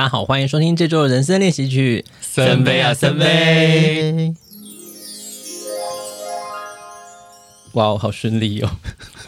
[0.00, 2.02] 大家好，欢迎收听这周的人生练习曲。
[2.22, 4.34] 森杯啊，森杯！
[7.72, 8.70] 哇，好顺利哦！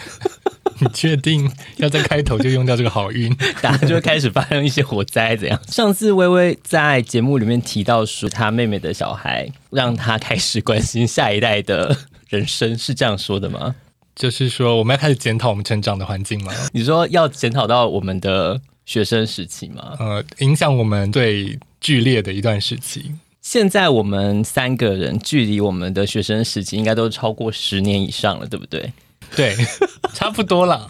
[0.80, 3.30] 你确定要在开头就用掉这个好运？
[3.60, 5.60] 大家就会开始发生一些火灾，怎样？
[5.68, 11.94] 上次微微在节目里面提到说，她妹妹的小孩让她开始关心下一代的
[12.30, 13.74] 人生，是这样说的吗？
[14.16, 16.54] 就是说，我们要开始检讨我们成长的环境吗？
[16.72, 18.62] 你说要检讨到我们的。
[18.84, 19.96] 学生时期吗？
[19.98, 23.12] 呃，影响我们最剧烈的一段时期。
[23.40, 28.92] 现在我们三个人距离我们的学生时期应该都超过十年以上了，对不对？
[29.34, 29.56] 对，
[30.14, 30.88] 差不多了。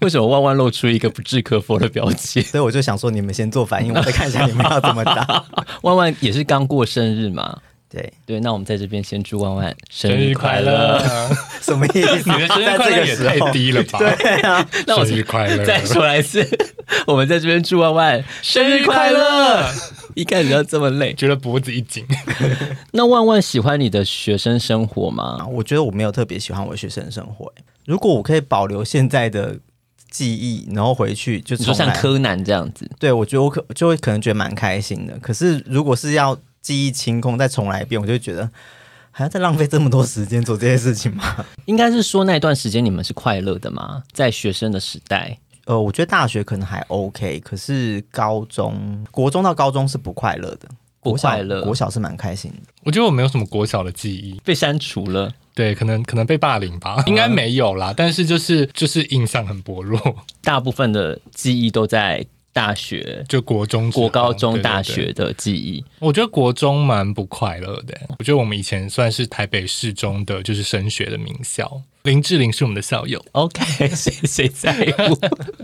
[0.00, 2.42] 为什么万万露出一个不置可否的表情？
[2.50, 5.44] 所以我就想说，你们先做反应，我再看一下你们要怎么答。
[5.82, 7.60] 万万也是刚过生日嘛？
[7.94, 11.00] 对对，那我们在这边先祝万万生日快乐。
[11.62, 12.30] 什么意思？
[12.30, 13.98] 你的生日快乐也太低了吧？
[13.98, 16.46] 对啊，那我 生日快乐，再说来一次。
[17.06, 19.70] 我们在这边祝万万生日快乐。
[20.14, 22.04] 一开始要这么累，觉得脖子一紧。
[22.92, 25.44] 那万万喜欢你的学生生活吗？
[25.50, 27.52] 我觉得我没有特别喜欢我的学生生活。
[27.84, 29.58] 如果我可以保留现在的
[30.10, 35.18] 记忆，然后回去就说像柯南这样子，对，我觉得我可就会可能觉得蛮开心的。
[35.18, 38.50] 可是如果是要记忆清空，再重来一遍，我就觉得
[39.10, 41.44] 还要再浪费这么多时间做这些事情吗？
[41.66, 44.02] 应该是说那段时间你们是快乐的吗？
[44.12, 50.66] 在学生的时代，呃，我觉得大学可能还 OK，可是高中、国中到高中是不快乐的，
[51.02, 51.62] 不快乐。
[51.62, 52.72] 国小是蛮开心的。
[52.82, 55.30] 我觉得我没有什么国小的记忆，被删除了。
[55.54, 57.92] 对，可能可能被霸凌吧， 应该没有啦。
[57.94, 60.00] 但是就是就是印象很薄弱，
[60.42, 62.24] 大部分的记忆都在。
[62.54, 68.00] 大学就国中、国高中、大学的记忆，我觉得国中蛮不快乐的。
[68.16, 71.82] 我觉得我们以前算是台北市中的，就是升学的名校。
[72.04, 75.18] 林志玲是我们的校友，OK， 谁谁在乎？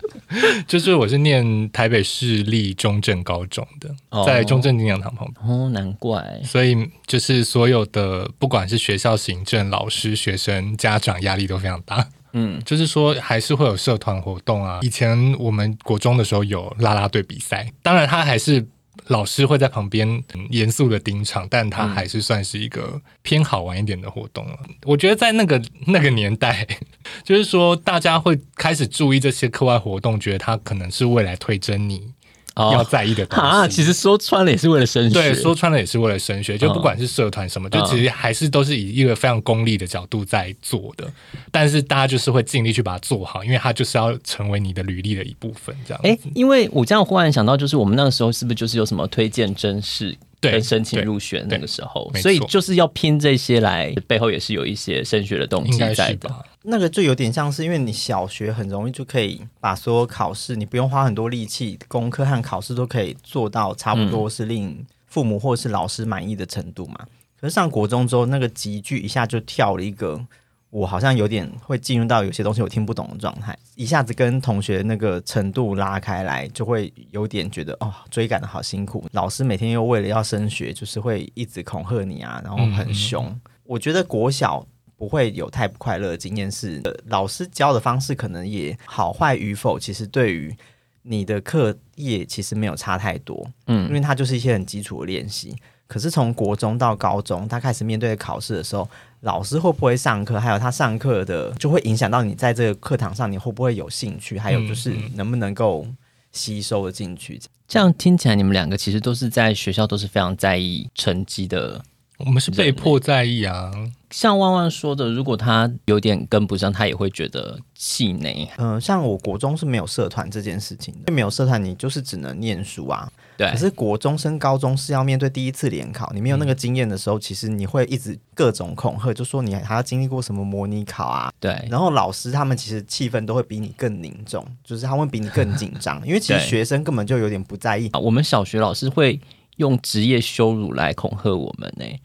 [0.67, 5.47] 就是我是念台北市立中正高中的，在中正纪念堂旁边。
[5.49, 6.41] 哦，难怪。
[6.45, 12.09] 所以就是所有的，不管是学校行政、老师、学生、家长，压力都非常大。
[12.33, 14.79] 嗯，就是说还是会有社团活动啊。
[14.83, 18.67] 以前我们国中的时候有啦啦队比赛，当然他还是
[19.07, 24.59] 老师会在旁边严肃的盯场，但他还是算是一个偏好玩一点的活动了。
[24.85, 26.67] 我觉得在那个 那个年代，
[27.25, 32.13] 就是说大家会开始注意这些课外活动，觉得他可能是未来推甄你。
[32.57, 35.15] 要在意的东西啊，其实说穿了也是为了升学。
[35.15, 36.59] 对，说穿了也是为了升学。
[36.59, 41.11] 就不管是社团什么，就其实还是都是以一个非常功利的角度在做的。
[41.51, 45.75] 但是大家就是会尽力去把它做好，因为它就是要成为你的履历的一部分。
[45.87, 46.01] 这样。
[46.05, 50.17] 哎，因为我这样忽然想到，就是我们那个时候是不是就是有什么推荐真试？
[50.41, 56.31] 对，申请入学那个时候，所以就是要拼这些来，背后也是有一些升学的动机在的。
[56.63, 66.99] 那个就有点像是，因为你小学很容易就可以把所有考试，你不用花很多力气，功课和考试都可以做到差不多是令父母或是老师满意的程度嘛。
[67.03, 67.09] 嗯、
[67.41, 70.21] 可是上国中之后，那个急剧一下就跳了一个。
[70.71, 79.05] 我好像有点会进入到有些东西我听不懂的状态，一下子跟同学那个程度拉开来，就会有点觉得哦，追赶的好辛苦。
[79.13, 83.27] 老师每天又为了要升学，就是会一直恐吓你啊，然后很凶。
[83.27, 84.65] 嗯、我觉得国小
[84.97, 90.57] 不会有太不快乐的经验，是老师教的方式可能也好坏与否，其实对于
[91.03, 93.45] 你的课业其实没有差太多。
[93.67, 95.57] 嗯，因为它就是一些很基础的练习。
[95.91, 98.89] 可是从国中到高中，他开始面对考试的时候，
[99.23, 105.85] 老师会不会上课，还有他上课的，就会影响到你在这个课堂上你会不会有兴趣，还有就是能不能够
[106.31, 107.41] 吸收的进去。
[107.67, 111.83] 这样听起来，你们两个其实都是在学校都是非常在意成绩的。
[112.19, 113.73] 我们是被迫在意啊。
[114.11, 118.49] 像万万说的，如果他有点跟不上，他也会觉得气馁。
[118.59, 123.11] 嗯、呃，像我国中是没有社团这件事情的，没有社团，你就是只能念书啊。
[123.41, 123.51] 对。
[123.51, 131.33] 可是国中升高中是要面对第一次联考，你没有那个经验的时候，嗯、其实你会一直各种恐吓，就说你还要经历过什么模拟考啊。
[131.41, 131.67] 对。
[131.71, 137.89] 然后老师他们其实气氛都会比你更凝重，就是他们会比你更紧张，因为其实学生根本就有点不在意。
[137.93, 139.19] 啊，我们小学老师会
[139.57, 142.01] 用职业羞辱来恐吓我们呢、欸。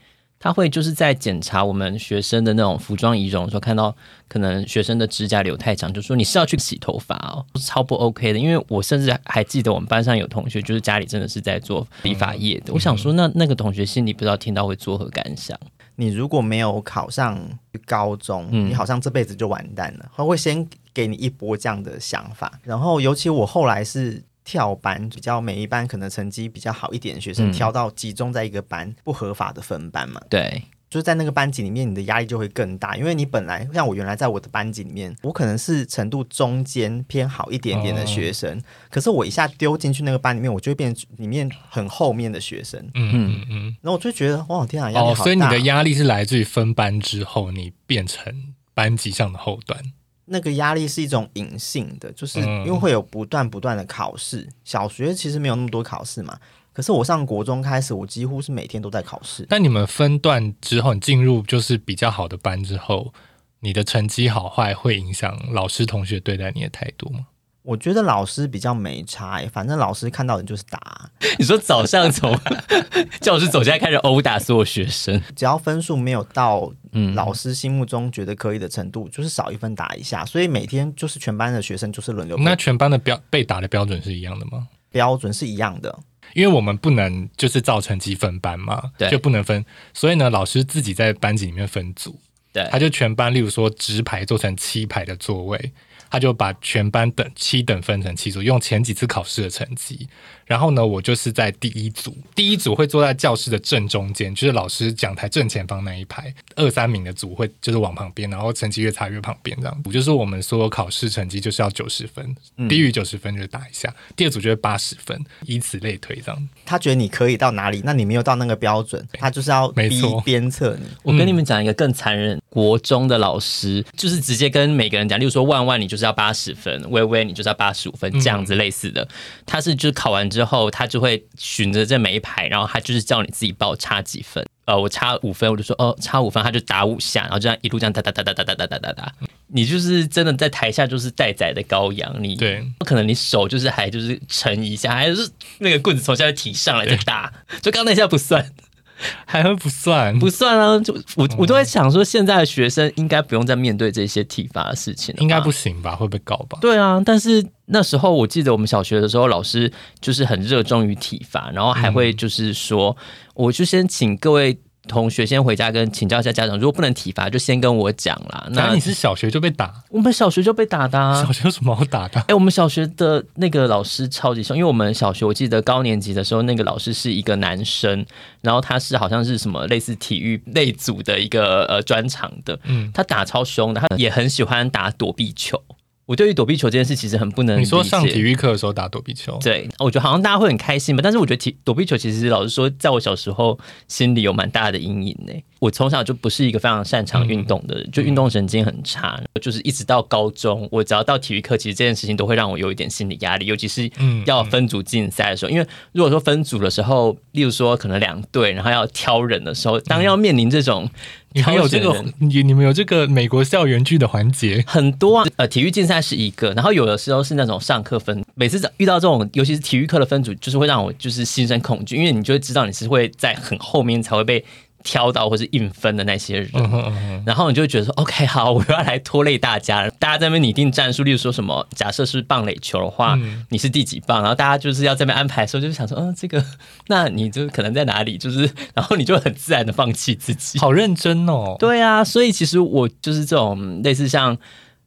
[0.45, 3.95] 他会就是在检查我们学生的那种服装仪容的时候，看到
[4.27, 8.37] 可能学生的指甲留太长，就说你是要去洗头发哦，超不 OK 的。
[8.37, 12.71] 因为我甚至还记得我们班上有同学，就是家里真的是在做理发业的。
[12.71, 15.59] 我想说，那那个同学心里不知道听到会作何感想？
[15.95, 17.41] 你如果没有考上
[17.87, 20.05] 高中，你好像这辈子就完蛋了。
[20.15, 20.63] 他会先
[20.93, 24.23] 给你一波这样的想法，然后尤其我后来是。
[24.45, 30.21] 跳班比较每一班可能成绩比较好一点的学生，挑到集中在一个班不合法的分班嘛？
[30.29, 38.61] 对，就是在那个班级里面，你的压力就会更大，因为你本来像我原来在我的班级里面，我可能是程度中间偏好一点点的学生，哦、
[38.91, 42.79] 可是我一下丢进去那个班里面，我就会变成里面很后面的学生。
[42.93, 45.21] 嗯嗯嗯，然后我就觉得哇天啊，压力好大。
[45.21, 49.79] 哦，所以你的压力是来自于分班之后，你变成班级上的后端。
[50.25, 54.41] 那个压力是一种隐性的，就是因为会有不断不断的考试。
[54.41, 56.37] 嗯、小学其实没有那么多考试嘛。
[56.73, 59.45] 可是我上国中开始，我几乎是每天都在考试。
[59.47, 63.13] 但你们分段之后，你进入就是比较好的班之后，
[63.61, 67.27] 你的成绩好坏会影响老师同学对待你的态度吗？
[67.65, 71.09] 我觉得老师比较没差，欸，反正老师看到你就是打。
[71.39, 72.37] 你说早上从
[73.19, 76.71] 教室走下来开始殴打所有学生，只要分数没有到
[77.15, 80.23] 老师心目中觉得可以的程度，嗯、就是少一分打一下。
[80.23, 82.37] 所以每天就是全班的学生就是轮流。
[82.37, 84.67] 那全班的标被打的标准是一样的吗？
[84.91, 85.97] 标准是一样的。
[86.33, 89.63] 因为我们不能就是造成积分班嘛，对，就不能分，
[89.93, 92.19] 所以呢，老师自己在班级里面分组，
[92.51, 95.71] 对，他就全班，例如说直排做成七排的座位。
[96.09, 100.07] 他就把全班等七等分成七组，用前几次考试的成绩。
[100.45, 106.33] 然后呢，我就是在第一组，第一组会坐在教室的正中间，就是老师讲台正前方那一排。
[106.55, 109.83] 二三名的组会就是往旁边，然后成绩越差越旁边这样。
[109.91, 113.93] 就是我们所有考试成绩就是要九十分，嗯、低于九十分就打一下。
[114.15, 116.49] 第二组就是八十分，以此类推这样。
[116.65, 120.87] 他觉得你可以到哪里，那你没有到那个标准，他就是要逼鞭策你。
[121.03, 126.05] 我跟你们讲一个更残忍，国中的老师就是直接跟每个人讲，例如说万万你就是。
[126.05, 129.01] 要八十分，微微你就是要八十五分，这样子类似的。
[129.01, 129.07] 嗯、
[129.43, 134.45] 他是就是考完之后，他就会循着这每一排，然后他就是叫你自己报差几分。
[134.65, 139.13] 呃，我差五分，我就说哦，差五分，他就打五下，然后这样一路这样哒哒哒哒哒哒哒哒哒哒。
[139.47, 145.29] 你就是真的在台下就是待宰的羔羊，你对，不可能你手就是还就是沉一下，还是
[145.59, 148.51] 那个棍子从下面提上来就打，就刚那下不算。
[149.25, 150.17] 还会不算？
[150.19, 150.79] 不算啊！
[150.79, 155.21] 就我我都在想说，现在的学生应该不用再面对这些体罚的事情了。
[155.21, 155.95] 应该不行吧？
[155.95, 156.57] 会被告吧？
[156.61, 162.95] 对啊，但是那时候我记得我们小学的时候，老师就是很热衷于体罚，然后还会就是说，
[163.33, 164.57] 我就先请各位。
[164.87, 168.47] 同学先回家跟请教一下家长，如果不能体罚，就先跟我讲啦。
[168.51, 169.73] 那你是小学就被打？
[169.89, 171.23] 我们小学就被打的啊。
[171.23, 172.19] 小学有什么好打的？
[172.27, 178.05] 哎、欸，我们小学的那个老师超级凶，因为我们小学我记得高年级的时候，那个老师是一个男生，
[178.41, 185.61] 然后他是好像是什么类似体育类组的一个呃专长的，嗯，他打超凶的，他也很喜欢打躲避球。
[186.05, 187.59] 我对于躲避球这件事其实很不能。
[187.59, 191.01] 你说上体育课的时候打躲避球，对，我觉得好像大家会很开心吧。
[191.03, 193.57] 但是我觉得体躲避球其实老实说，在我小时候
[193.87, 195.33] 心里有蛮大的阴影呢。
[195.65, 199.19] 我从小就不是一个非常擅长运动的人，嗯、就运动神经很差。
[199.19, 203.89] 嗯、就是一直到高中，我只要到体育课，其实这件事情都会让我有一点心理压力，尤其是
[204.27, 205.49] 要分组竞赛的时候。
[205.49, 210.87] 因为如果说分组的时候，例如说可能两队，然后要挑人的时候，当要面临这种。
[211.33, 215.25] 你们有这个，你你们有这个美国校园剧的环节很多啊。
[215.35, 224.45] 呃，体育竞赛是一个，然后有的时候是那种上课分，每次遇到这种，尤其是体育课的分组，就是会让我就是心生恐惧，因为你就会知道你是会在很后面才会被。
[224.85, 229.89] 挑到或是硬分的那些人，嗯哼嗯哼，然后你就会觉得说，OK，好， 我要来拖累大家了。
[229.99, 234.21] 大家在那边拟定战术，例如说什么，假设是棒垒球的话，嗯、你是第几棒？
[234.21, 236.45] 然后大家就是要这边安排的时候，就是想说，嗯，这个，
[236.87, 238.17] 那你就可能在哪里？
[238.17, 240.59] 就是，然后你就很自然的放弃自己。
[240.59, 241.55] 好认真哦。
[241.57, 244.37] 对啊，所以其实我就是这种类似像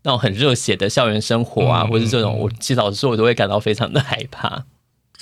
[0.05, 4.65] 那种很热血的校园生活啊，嗯、或者这种，我其实老实说，我都会感到非常的害怕。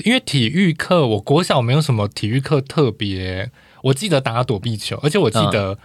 [0.04, 3.50] 因为体育课，我国小没有什么体育课特别。
[3.87, 5.78] 我记得打躲避球，而且我记得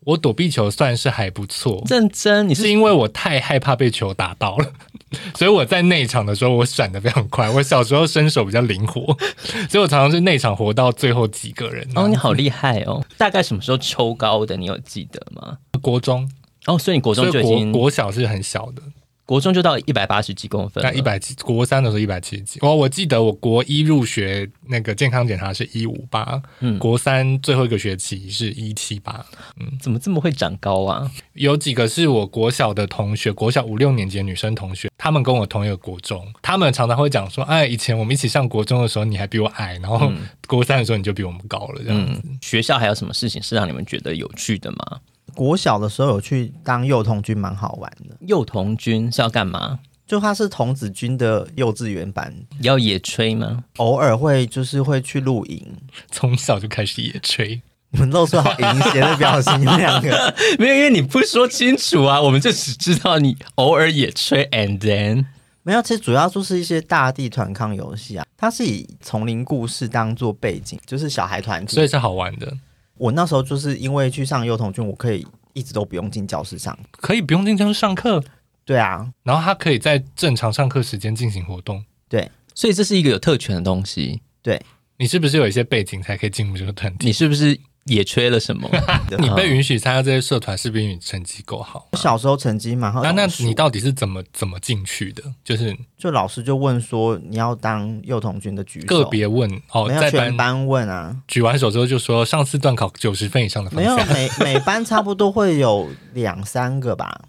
[0.00, 1.82] 我躲避球算是还不错。
[1.88, 4.72] 认真，你是，是因为我太害怕被球打到了，
[5.34, 7.48] 所以我在内场的时候我闪的非常快。
[7.48, 9.16] 我小时候身手比较灵活，
[9.70, 11.88] 所以我常常是内场活到最后几个人。
[11.94, 13.02] 哦，你好厉害哦！
[13.16, 14.56] 大概什么时候抽高的？
[14.56, 15.56] 你有记得吗？
[15.80, 16.30] 国中
[16.66, 18.82] 哦，所以你国中就已经国，国小是很小的。
[19.26, 22.60] 国中就到一百八十几公分，那一百七，国三的时候一百七十几。
[22.62, 29.26] 我我记得我国一入学那个健康检查是一五八，嗯，国三最后一个学期是一七八，
[29.58, 31.10] 嗯，怎么这么会长高啊？
[31.32, 40.12] 有几个是我国小的同学，国小五六年级的女生同学，他们跟我同一个国中，他们常常会讲说，哎，以前我们一起上国中的时候，你还比我矮，然后
[40.46, 42.22] 国三的时候你就比我们高了，这样子。
[42.24, 45.00] 嗯，学校还有什么事情是让你们觉得有趣的吗？
[45.34, 48.16] 国小的时候有去当幼童军，蛮好玩的。
[48.20, 49.78] 幼童军是要干嘛？
[50.06, 52.32] 就它是童子军的幼稚园版。
[52.62, 53.64] 要野炊吗？
[53.78, 55.76] 偶尔会，就是会去露营。
[56.10, 65.26] 从小就开始野炊，你们露出好淫邪的表情，你们两个 没有，因为你不说清楚啊，我们就只知道你偶尔野炊，and then
[65.64, 65.82] 没有。
[65.82, 72.56] 其实主要就是一些大地团抗游戏啊，它是以丛林故事当做背景，就是小孩团体，所以是好玩的。
[72.96, 78.22] 我那时候就是因为去上幼童军，我可以一直都不用进教室上，可以不用进教室上课。
[78.64, 81.84] 对啊，然后他可以在正常上课时间进行活动。
[82.08, 84.20] 对，所以这是一个有特权的东西。
[84.42, 84.60] 对，
[84.96, 87.06] 你是不是有一些背景才可以进入这个团体？
[87.06, 87.58] 你是不是？
[87.86, 88.68] 也缺了什么？
[89.18, 91.88] 你被允许参加这些社团，是不是因为你成绩够好？
[91.92, 93.02] 我小时候成绩蛮好。
[93.02, 95.22] 那那你到底是怎么怎么进去的？
[95.44, 101.16] 就是就老师就问说你要当幼童军的举手，个别问哦，在全班问啊。
[101.26, 103.70] 举完手之后就说上次段考九十分以上的。
[103.70, 107.22] 没有，每每班差不多会有两三个吧。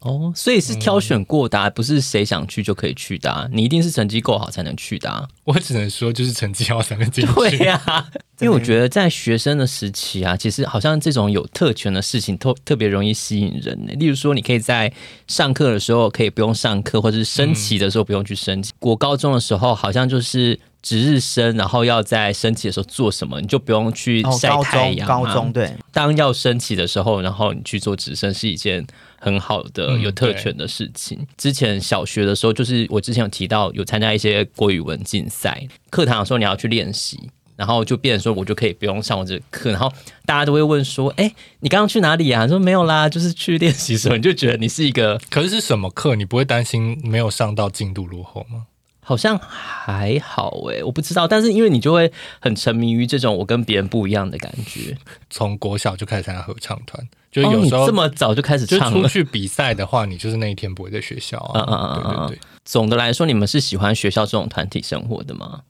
[0.00, 3.50] 哦，所以是挑选过的，嗯、不是谁想去就可以去的。
[3.52, 5.28] 你一定是成绩够好才能去的。
[5.44, 7.32] 我只能说，就是成绩好才能进去。
[7.34, 8.06] 对呀、啊，
[8.40, 13.78] 因为我觉得在学生的时期啊，其实好像这种有特权的事情特特别容易吸引人。
[13.98, 14.92] 例如说，你可以在
[15.26, 18.72] 上课的时候可以不用上课，或者是升旗的时候不用去升旗。
[18.78, 20.58] 国、嗯、高中的时候好像就是。
[20.82, 25.26] 值日生，然后要在升旗的时候做什么，你就不用去晒太阳、哦。
[25.26, 28.86] 高中对，当要升旗的时候，然后你去做值日生是一件
[29.20, 31.18] 很好的有特权的事情。
[31.20, 39.92] 嗯、之前小学的时候，就是我之前有提到有参加一些国语文竞赛，课堂的时候你要去练习，然后就变成说我就可以不用上我这个课，然后
[40.24, 45.20] 大家都会问说：“哎，你刚刚去哪里啊？”说没有啦，就是去练习的时候，你就觉得你是一个。
[45.28, 46.16] 可是是什么课？
[46.16, 48.64] 你不会担心没有上到进度落后吗？
[49.10, 54.96] 好像还好诶、欸，我不知道，但是因为你就会很沉迷于这种我跟别人不一样的感觉。
[55.28, 59.02] 从国小就开始参加合唱团，就有时候、哦、这么早就开始唱了。
[59.02, 61.58] 出去比赛的话，你就是那一天不会在学校啊。
[61.66, 62.40] 嗯嗯嗯对对对。
[62.64, 65.62] 总的来说，你们是喜欢学校这种团体生活的吗？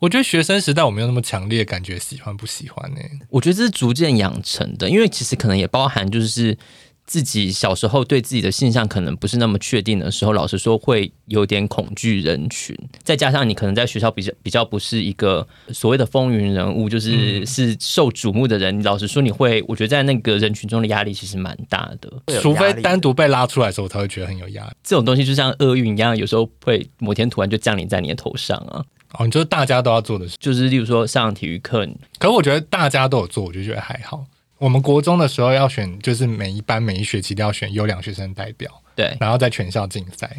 [0.00, 3.10] 我觉得学生时代我没有那么强烈的感觉，喜欢不喜欢呢、欸？
[3.30, 6.58] 我觉得这是逐渐养成的，因为其实可能也包含就是。
[7.04, 12.76] 自己小时候对自己的性向可能不是那么确定的时候，老实说会有点恐惧人群。
[13.02, 18.78] 再加上你可能在学校比较比较不是一个所谓的风云人物，就是、嗯、是受瞩目的人。
[18.78, 22.40] 你老实说，你会我觉得在那个人群中的压力其实蛮大的。
[22.40, 24.70] 除非单独被拉出来的时候，我才会觉得很有压力。
[24.82, 28.84] 这种东西就像厄运一样，有时候会某天突然就降临在你的头上啊。
[29.18, 31.86] 哦，你就是大家都要做的事，就是例如说上体育课。
[32.18, 34.24] 可是我觉得大家都有做，我就觉得还好。
[34.62, 40.30] 我们国中的时候要选，就是每一班每一学期都要选优良学生代表，对，然后在全校竞赛，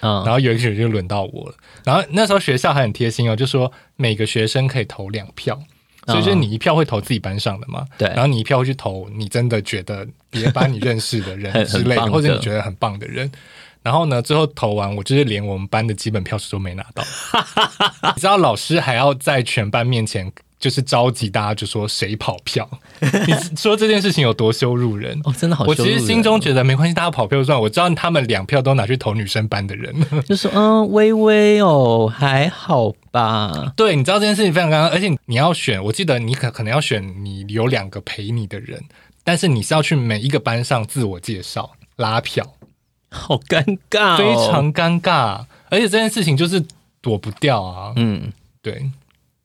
[0.00, 5.60] 嗯，然后有一个学期就轮到我了，然后那时候学校还很贴心哦，就说每个学生可以投两票，
[6.06, 13.28] 所以就是你一票会投自己班上的嘛，对，然后你一票会去投你真的觉得别班你认识的人 之类的，或者你觉得很棒的人，
[13.82, 17.02] 然后呢，最后投完我就是连我们班的基本票数都没拿到，
[18.14, 20.30] 你知道老师还要在全班面前。
[20.64, 22.66] 就是召集大家，就说谁跑票？
[23.02, 25.20] 你说这件事情有多羞辱人？
[25.24, 25.92] 哦，真的好羞辱人。
[25.92, 27.60] 我其实心中觉得没关系，大家跑票就算。
[27.60, 29.94] 我知道他们两票都拿去投女生班的人，
[30.24, 33.74] 就说嗯，微微哦，还好吧。
[33.76, 38.82] 对，你知道这件事情非常尴尬，而且你要选，我记得你可可能要选你有两个陪你的人，
[39.22, 42.54] 但是你是要去每一个班上自我介绍拉票，
[43.10, 45.44] 好尴尬哦，非常尴尬。
[45.68, 46.64] 而且这件事情就是
[47.02, 47.92] 躲不掉啊。
[47.96, 48.90] 嗯，对。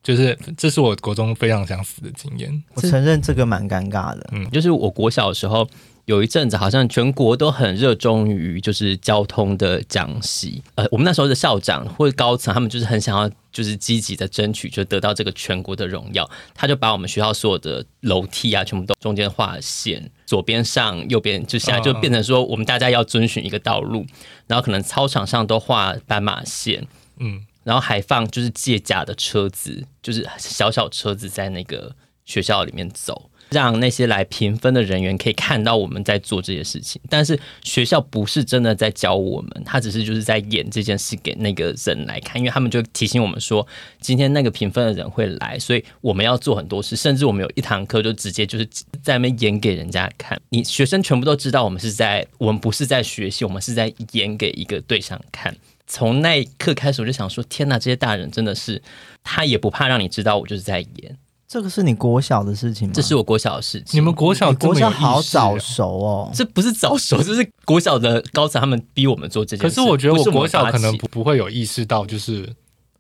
[0.10, 2.64] 就是，这是我国中非常想死的经验。
[2.74, 4.28] 我承认这个蛮尴尬的。
[4.32, 5.70] 嗯，就是我国小的时候，
[6.06, 10.64] 有一阵子好像全国都很热衷于就是交通的讲习。
[10.74, 16.28] 呃，我们那时候的校长或者高层，他们就是很想要，就是积极的争取，就得到这个全国的荣耀。
[16.56, 24.04] 他就把我们学校所有的楼梯啊，全部都中间画线，左边上，右边就现在就变成说，我们大家要遵循一个道路，
[24.48, 26.88] 然后可能操场上都画斑马线。
[27.20, 27.46] 嗯。
[27.64, 37.02] 然后还放就是借假的车子，就是小小车子在那个学校里面走，让那些来评分的人员可以看到我们在做这些事情。
[37.10, 43.68] 但是学校不是真的在教我们，他只是就是在演这件事给那个人来看，因为他们就提醒我们说，
[44.00, 48.66] 今天那个评分的人会来，所以我们要做很多事，甚至我们有一堂课就直接就是
[49.02, 50.40] 在那边演给人家看。
[50.50, 55.56] 你学生全部都知道，我们是在我们不是在学习，我们是在演给一个对象看。
[55.90, 58.82] 从那一刻开始，我就想说：天哪，这些大人真的是，
[59.24, 61.18] 他也不怕让你知道我就是在演。
[61.48, 62.94] 这个是你国小的事情吗？
[62.96, 64.00] 这是我国小的事情。
[64.00, 69.76] 你们国小国小好早熟哦，这不是早熟， 这是国小的高层他们逼我们做这件事。
[69.76, 72.48] 可是我觉得我国小可能不不会有意识到，就是。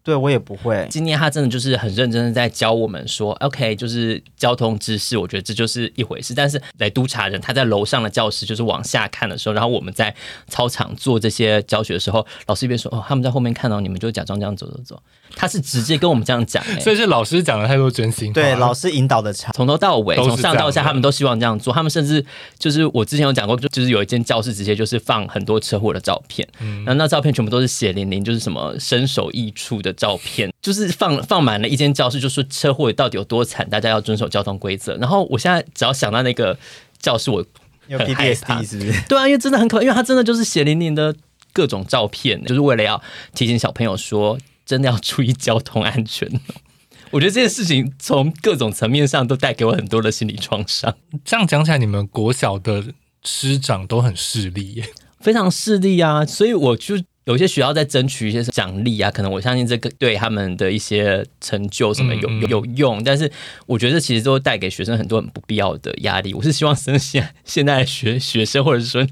[0.09, 0.87] 对，我也不会。
[0.89, 6.33] 今天他真的就是很认真的在教我们说，OK，就是交通知识，我觉得这就是一回事。
[6.33, 10.13] 但是来督察人他在楼上的教室，就是往下看的时候，然后我们在
[10.47, 14.99] 操场做这些教学的时候，老师一边说，哦，他们在后面看到你们，就假装这样走走走。
[15.35, 18.33] 他是直接跟我们这样讲，欸，所以是老师讲了太多真心话。
[18.33, 21.71] 对，老师引导的差，从头到尾，从上到下，他们都希望这样做。
[21.71, 22.25] 他们甚至
[22.57, 34.95] 就是我之前有讲过，就就是有一间教室直接就是放很多车祸的照片，嗯，然后那照片全部都是血淋淋，就是什么身首异处的照片，就是放放满了一间教室，就说车祸到底有多惨，大家要遵守交通规则。
[34.95, 36.57] 然后我现在只要想到那个
[36.99, 37.45] 教室，我
[37.89, 39.01] 有 PTSD 是不是？
[39.09, 41.13] 对啊，因为真的很可怕，因为它真的就是血淋淋的
[41.51, 43.01] 各种照片，就是为了要
[43.35, 46.31] 提醒小朋友说，真的要注意交通安全。
[47.11, 50.95] 我觉得这件事情从各种层面上都带给我很多的心理创伤。
[51.25, 52.85] 这样讲起来，你们国小的
[53.23, 54.89] 师长都很势利耶，
[55.19, 56.25] 非常势利啊！
[56.25, 56.95] 所以我就
[57.29, 63.31] 有些学校在争取一些奖励啊，可能我相信这个对他们的一些成就什么有有有用，但是
[63.67, 66.33] 我觉得其实都带给学生很多很不必要的压力。
[66.33, 69.05] 我是希望现在现在的学 学生，或者是说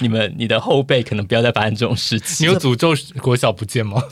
[0.00, 2.48] 你们你的后辈，可能不要再发生这种事情。
[2.48, 2.90] 你有诅咒
[3.20, 4.02] 国小不见吗？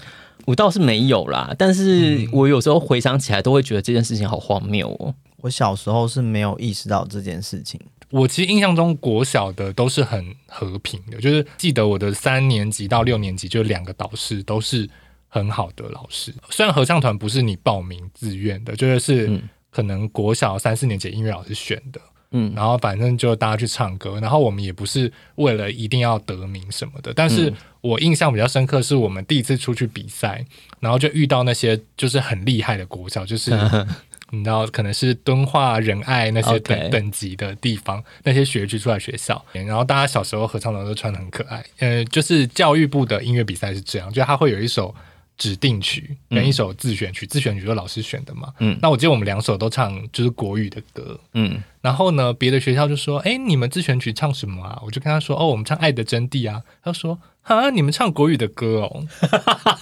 [0.47, 5.13] 我倒是没有啦，但是我有时候回想起来，都会觉得这件事情好荒谬哦。
[5.39, 7.81] 我小时候是没有意识到这件事情。
[8.11, 14.89] 我其实印象中国小的都是很和平的，就是记得我的三年级到六年级就两个导师都是
[15.29, 16.35] 很好的老师。
[16.51, 22.01] 虽然合唱团不是你报名自愿的，就是是可能国小三四年级音乐老师选的。
[22.33, 27.13] 嗯，然后反正就大家去唱歌，然后我们也不是为了一定要得名什么的。
[27.13, 30.47] 但是我印象比较深刻，是我们第一次出去比赛，
[30.79, 33.51] 然后就遇到那些就是很厉害的国小，就是
[34.31, 41.65] 你知道，可能是敦化仁爱那些等等级的地方，那些学区出来学校，然后大家小时候合唱团都穿的很可爱。
[41.79, 44.95] 呃，就是教育部的音乐比赛是这样，就他会有一首。
[45.41, 48.53] 指定曲跟一首自选曲，嗯、自选曲是老师选的嘛？
[48.59, 59.07] 嗯，那我记得我们两首都唱就是国语的歌，嗯，然后呢，别的学校就说：“哎、欸，你们自选曲唱什么啊？”我就跟他说：“哦，我们唱《爱的真谛》啊。”他说：“啊，你们唱国语的歌哦。”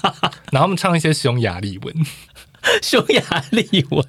[0.52, 1.92] 然后他们唱一些匈牙利文，
[2.82, 4.04] 匈牙利文。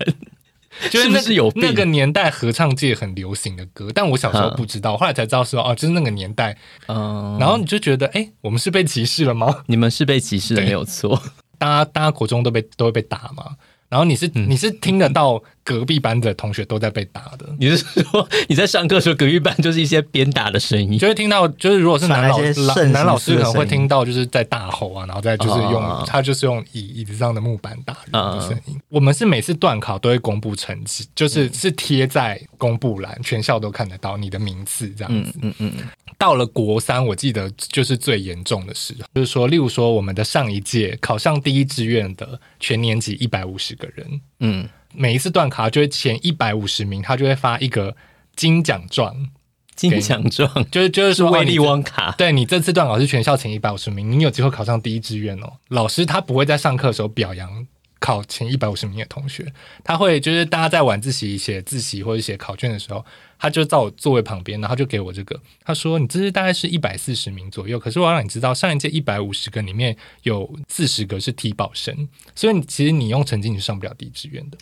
[0.91, 6.55] 就是那是有那个年代合唱界很流行的歌，但我小时候不知道，后来才知道说哦，就是那个年代。
[6.87, 9.63] 嗯，然后你就觉得，哎，我们是被歧视了吗？
[9.65, 11.21] 你们是被歧视的，没有错。
[11.57, 13.57] 大家大家国中都被都会被打嘛。
[13.89, 17.45] 然后你是你是听得到隔壁班的同学都在被打的？
[17.59, 20.97] 你是说你在上课的时候，隔壁班就是一些鞭打的声音？
[20.97, 28.73] 就会听到，就是如果是男老师，男老师可能会听到就是在大吼啊，然后再就是用、哦、他就是用椅椅子上的木板打人的声音。
[28.73, 35.33] 嗯、我们是每次段考都会公布成绩，就是是贴在公布栏，全校都看得到你的名次这样子。
[35.43, 35.71] 嗯嗯。
[35.77, 47.95] 嗯到了国三，我记得就是最严重的时候，就是说，例如说，我们的上一届考上第一志愿的全年级一百五十个人，嗯，每一次断卡就会前一百五十名，他就会发一个
[48.35, 49.29] 金奖状，
[49.75, 50.51] 金奖状。
[50.71, 55.53] 就是就是说威利旺卡，对你这次段考是全校前一百五十名，你有机会考上第一志愿哦。
[55.67, 57.67] 老师他不会在上课的时候表扬
[57.99, 59.51] 考前一百五十名的同学，
[59.83, 63.05] 他会就是大家在晚自习写自习或者写考卷的时候。
[63.41, 65.39] 他就在我座位旁边，然后就给我这个。
[65.63, 74.57] 他说：“你这是大概是一百四十名左右，可是我要让你知道，上一届一百五十个里面有四十个是提保生，所以你其实你用成绩你是上不了第一志愿的，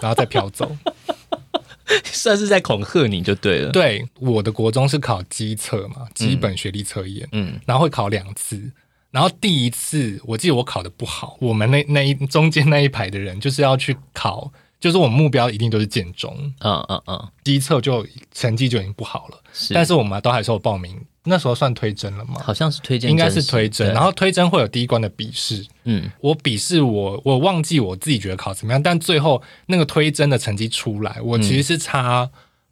[0.00, 0.76] 然后再飘走，
[2.02, 3.70] 算是在恐吓你就对了。
[3.70, 8.68] 对，我的国中是考基测嘛，基本学历测验，嗯，然后会考两次，
[9.12, 22.40] 然后第一次我记得我考的不好，我们那那一中间那一排的人就是要去考。”就是我们目标一定都是建中，嗯嗯嗯，第一测就成绩就已经不好了，是，但是我们都还是有报名，那时候算推甄了吗？
[22.42, 32.28] 好像是推甄，应该是推甄，然后推甄会有第一关的笔试，嗯，我笔试我我忘记我自己觉得考怎么样，但最后那个推甄的成绩出来，我其实是差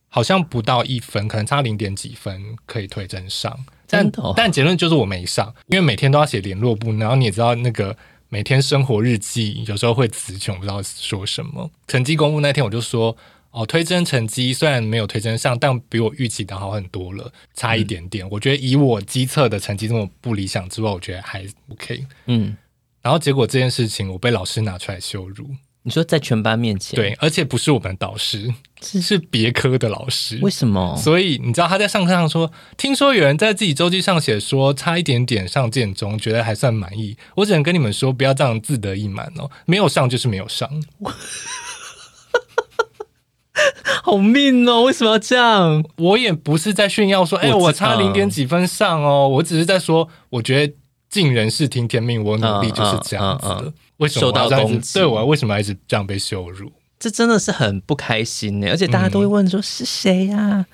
[0.09, 3.57] 好像不到一分，可能差零点几分可以推甄上，
[3.91, 7.97] 但、哦、但结论就是我没上，因为每天都要写联络簿，然后你也知道那个。
[8.33, 11.69] 每天生活日记有时候会词穷，不知道说什么。
[11.89, 13.17] 成绩公布那天，我就说
[13.51, 18.25] ：“哦，推甄成绩虽然没有推甄上，但比我预期的好很多了，差一点点。
[18.25, 22.57] 嗯、我觉得以我基测的成绩这么不理想之外，我觉得还 OK。”嗯，
[23.03, 25.51] 然后结果这件事情，我被老师拿出来羞辱。
[25.83, 26.95] 你说在全班面前？
[26.95, 30.39] 对，而且不是我们导师，是是别科的老师。
[30.43, 30.95] 为什么？
[30.97, 37.17] 所以你知道他在上课上说，听说有人在自己周记上写说差一点点上建中，觉得还算满意。
[37.37, 40.69] 我只能跟你们说，不要这样自得意满哦，没有上就是没有上。
[44.03, 44.83] 好命哦！
[44.83, 45.85] 为什么要这样？
[45.97, 50.75] 我也不是在炫耀说，哎，我差零点几分上哦，我只是在说，我觉得
[51.09, 53.63] 尽人事听天命，我努力就是这样子的。
[53.63, 54.99] 嗯嗯嗯为什么受到攻击？
[54.99, 56.71] 对我为什么一直这样被羞辱？
[56.99, 58.69] 这真的是很不开心呢。
[58.69, 60.67] 而且大家都会问说是谁呀、啊？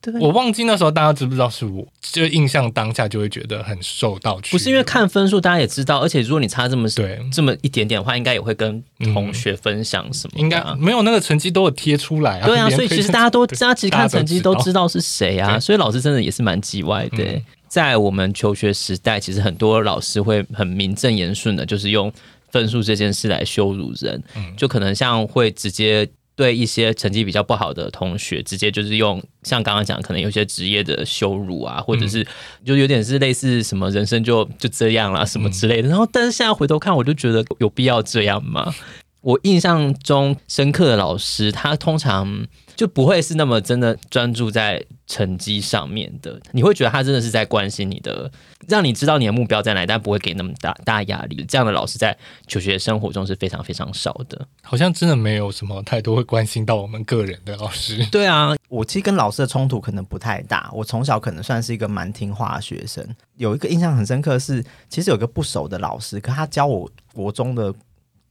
[0.00, 4.40] 对，我忘记那时候大家知不知道是我，就印象当下就会觉得很受到。
[4.50, 5.98] 不是因为看分数，大家也知道。
[5.98, 10.40] 而且如果你差这么对这么一点点的话，应该也会跟同学分享什么、啊嗯？
[10.40, 12.46] 应该没有那个成绩都有贴出来啊。
[12.46, 15.58] 对啊，所以其实大家都大家其实看成绩都知道是谁啊。
[15.58, 17.42] 所以老师真的也是蛮叽歪的。
[17.66, 22.10] 在我们求学时代，其实很多老师会很名正言顺的，就是用。
[22.50, 24.22] 分数这件事来羞辱人，
[24.56, 26.08] 就可能像会直接。
[26.38, 32.24] 对一些成绩比较不好的同学，直接就是用像刚刚讲，可能有些职业的羞辱啊，或者是
[32.64, 35.88] 就有点是类似什么人生就就这样啦，什么之类的。
[35.88, 38.72] 然后，但是现在回头看，我就觉得有必要这样吗？
[39.20, 46.40] 我印象中深刻的老师，他通常就不会是那么真的专注在成绩上面的。
[46.52, 48.30] 你会觉得他真的是在关心你的，
[48.68, 51.44] 让你知道你的目标在哪，但不会给那么大大压力。
[51.48, 54.46] 这样的老师在求学生活中是非常非常少的。
[54.62, 58.06] 好像真的没有什么太多会关心到我们个人的老师。
[58.12, 60.70] 对啊，我其实跟老师的冲突可能不太大。
[60.72, 63.04] 我从小可能算是一个蛮听话的学生。
[63.36, 67.74] 有一个印象很深刻是，其实有个不熟的老师，可他教我国中的。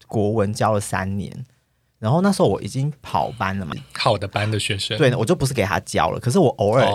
[0.07, 1.45] 国文教了三年，
[1.99, 6.19] 然后那时候我已经跑班了嘛，好的班的学生，对，我就不是给他教了。
[6.19, 6.85] 可是我偶尔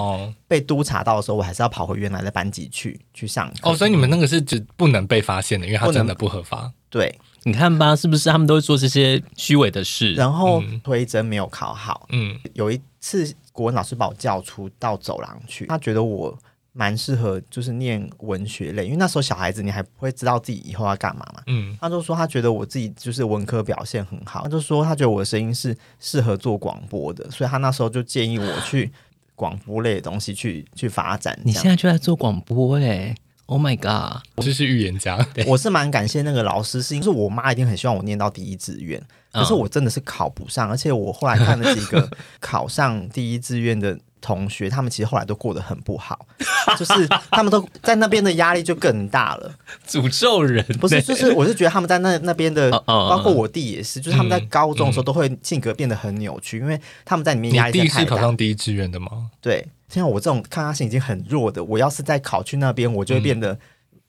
[0.48, 3.70] 被督查到的时候，我还是要跑回原来的班级去去上课。
[3.70, 6.72] 哦，所以你们那个是只不能被发现的，因为他真的不合法。
[6.88, 10.14] 对，你看吧，是不是他们都会做这些虚伪的事？
[10.14, 16.38] 然后推甄没有考好，嗯，有一次国文老师把我叫出到走廊去，他觉得我。
[16.74, 21.42] 蛮适合就是念文学类，因为那时候小孩子你还不会知道自己以后要干嘛嘛。
[21.46, 28.90] 嗯，他就说他觉得我自己就是文科表现很好，他就说他觉得我的声音是适合做广播的，所以他那时候就建议我去
[29.37, 31.38] 广播类的东西去去发展。
[31.44, 34.22] 你现在就在做广播哎、欸，Oh my god！
[34.37, 38.98] 我就是预言家，我是蛮感谢那个老师，是因为我妈一定很希望我念到第一志愿，
[39.30, 42.08] 可是我真的是考不上，而且我后来看了几个
[42.40, 43.98] 考上第一志愿的。
[44.22, 46.26] 同学，他们其实后来都过得很不好，
[46.78, 49.54] 就是他们都在那边的压力就更大了。
[49.87, 57.82] 诅咒人不是，就是我是觉得他们在那那边的， 包括我弟也是，就是他们在高中的时候都会性格变得很扭曲，因为他们在里面压力太大。
[57.82, 59.30] 你弟是考上第一志愿的吗？
[59.42, 63.58] 对，像我这种抗压性已经很弱的，我要是再考去那边，我就会变得。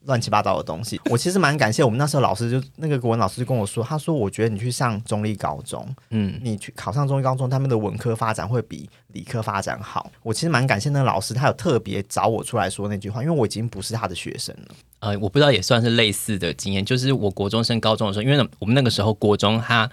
[0.06, 10.12] 乱七八糟的东西， 我其实蛮感谢我们那时候老师，就那个国文老师就跟我说，他说我觉得你去上中立高中，嗯，你去考上中立高中，他们的文科发展会比理科发展好。
[10.22, 14.76] 我其实蛮感谢那个老师，他有特别找我出来说那句话，因为我已经不是他的学生了。
[15.00, 19.90] 呃，我不知道也算是类似的经验，就是我国中升高中的时候，因为我们那个时候国中他。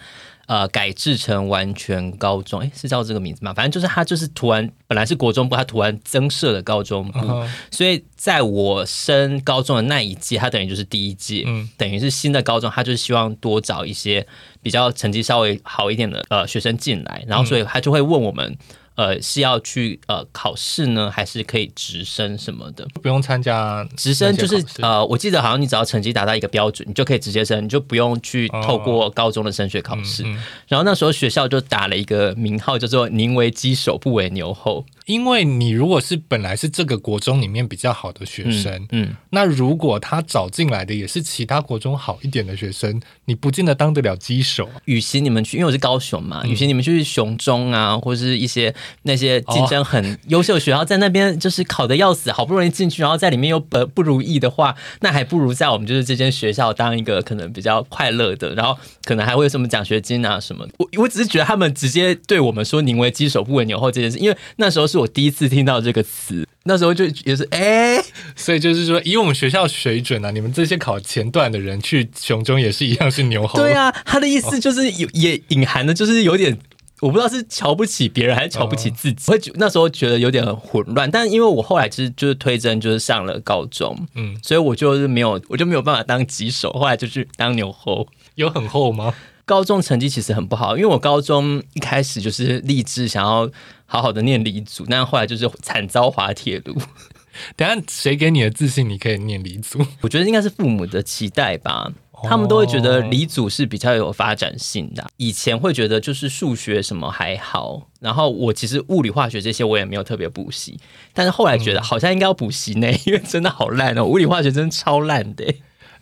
[0.51, 3.55] 呃，改制成完全高中，哎，是叫这个名字吗？
[3.55, 7.49] 反正就是他，就是突然本来是国中部，他突然增设了高中部，uh huh.
[7.71, 14.27] 所以在我升高中的那一届，他等于就是第一届，嗯，等于是新的高中，他就是希望多找一些
[14.61, 18.59] 比较成绩稍微好一点的呃学生进来，然后所以他就会问我们。
[19.01, 22.87] 呃，是要去呃考试呢，还是可以直升什么的？
[23.01, 30.23] 不用参加直升，就是呃，我记得好像你只要成绩达到一个标准，你就可以直接升，你就不用去透过高中的升学考试。
[30.25, 34.85] 哦嗯嗯、然后那时候学校就打了一个名号，叫做“宁为鸡首，不为牛后”。
[35.11, 44.69] 因为你如果是本来是这个国中里面比较好的学生，嗯，嗯，那如果他找进来的也是其他国中好一点的学生，你不见得当得了鸡首。
[44.85, 60.73] 与其你们去，因为我是高雄嘛，与其你们去雄中啊，或是一些那些竞争很优秀的学校，在那边就是考的要死，好不容易进去，然后在里面又不不如意的话，那还不如在我们就是这间学校当一个可能比较快乐的，然后可能还会有什么奖学金啊什么的。
[60.79, 65.00] 我我只是觉得他们直接对我们说“宁为鸡首，不为牛后”这件事，因为那时候是。
[65.01, 68.05] 我第一次听到这个词，那时候就也是哎，欸、
[68.37, 73.59] 所以就是说，以我们学校水准啊，你们这些考前段的人去雄中也是一样是牛后。
[73.59, 76.57] 对啊， 他的意思就是有也隐含的，就是有点
[77.01, 79.25] 我不知道是瞧不起别人还是瞧不起自己。
[79.29, 88.07] 我会那时候觉得有点混乱，但因为我后来其实就是推甄，就是上了高中，嗯，所以我就是没有，我就没有办法当棘手，后来就去当牛后。
[88.37, 89.13] 有很厚吗？
[89.45, 93.51] 高中成绩其实很不好，因为我高中一开始就是立志想要
[93.93, 96.81] 好好的念理组，但后来就是惨遭滑铁卢。
[97.57, 98.89] 等下谁给你的自信？
[98.89, 99.85] 你可以念理组？
[100.01, 101.91] 我觉得应该是父母的期待吧，
[102.23, 105.05] 他们都会觉得理组是比较有发展性的。
[105.17, 110.79] 以前会觉得就是数学什么还好，然后我其实物理化学这些我也没有特别补习，
[111.13, 115.45] 但是后来觉得好像应该要补习呢， 因为真的好烂哦，物理化学真的超烂的。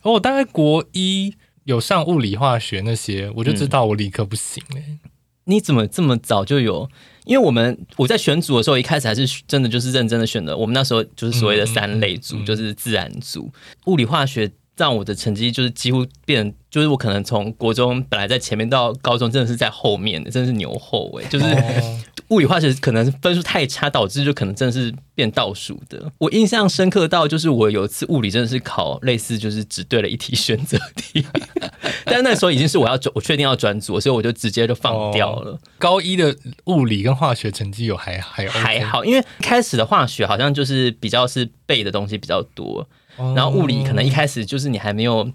[0.03, 1.35] 哦，我大概国一。
[1.65, 5.11] 有上物理化学那些，我就知道我理科不行哎、欸嗯。
[5.49, 6.89] 你怎么这么早就有？
[7.25, 10.57] 因为我们我在选组的时候，一开始还是真的就是认真的选的。
[10.57, 13.51] 我们那时候就是所谓的三类组，嗯嗯嗯、就是自然组、
[13.87, 16.55] 物理化学，让我的成绩就是几乎变。
[16.71, 21.47] 就是我可能从国中本来在前面到高中真的是在后面的，真的是牛后哎、欸，就是
[22.29, 26.13] 物理化学可能分数太差，导致就可能真的是变倒数的。
[26.19, 31.25] 我印象深刻到就是我有一次物理真的是考类似就是只对了一题选择题，
[32.05, 35.53] 但那时候已经是我要转，我确定要转组，所以我就直接就放掉了。
[35.53, 36.37] 哦、高一的
[36.67, 42.87] 物理跟化学成绩有还还、OK、还好，因为开始的化学好像就是比较是背的东西比较多，
[43.35, 45.31] 然后物理可能一开始就是你还没有。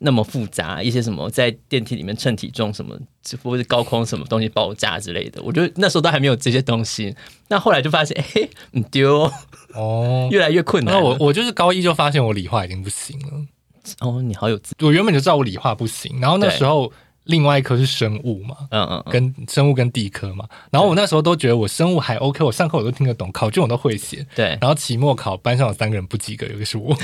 [0.00, 2.96] 那么复杂，一些什么在电梯里面称体重什么，
[3.42, 5.42] 或者是高空什么东西爆炸之类的。
[5.42, 7.12] 我觉得那时候都还没有这些东西。
[7.48, 9.28] 那后来就发现，哎，你丢
[9.74, 10.94] 哦，越来越困难。
[10.94, 13.44] 那我我就是高一就发现我理化已经不行了。
[13.98, 16.92] 哦，你好有自，我原本就知道我理化不行，然后那时候。
[17.28, 26.96] 另外一科是生物嘛，嗯嗯，跟生物跟地科嘛，然后我那时候都觉得我生物还 OK，我上课我都听得懂，考卷我都会写，对，然后期末考班上有三个人不及格，有个是我，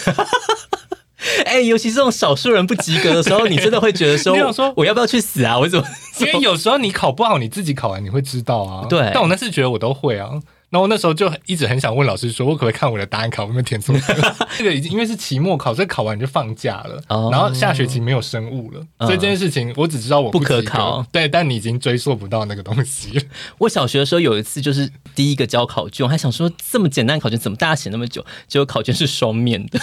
[1.44, 5.58] 哎、欸，尤其是这种少数人不及格的时候，你真的会觉得说， 我说我要不要去死啊？
[5.58, 5.86] 我怎么？
[6.20, 10.30] 因为有时候你考不好，你自己考完你会知道啊，对，但我那次觉得我都会啊。
[10.74, 13.94] 然后那时候就一直很想问老师说，我可不可以看我的答案考有没有填错？
[14.58, 17.00] 这个已经因为是期末考，所以考完就放假了。
[17.06, 21.06] Oh, 然后下学期没有生物了，uh, 所以这件事情我只知道我不，不可考。
[21.12, 23.24] 对，但你已经追溯不到那个东西。
[23.58, 28.26] 我小学的时候有一次就是第一个交考卷，我还想说这么简单的考卷怎么大家写那么久？
[28.48, 29.78] 结果考卷是双面的。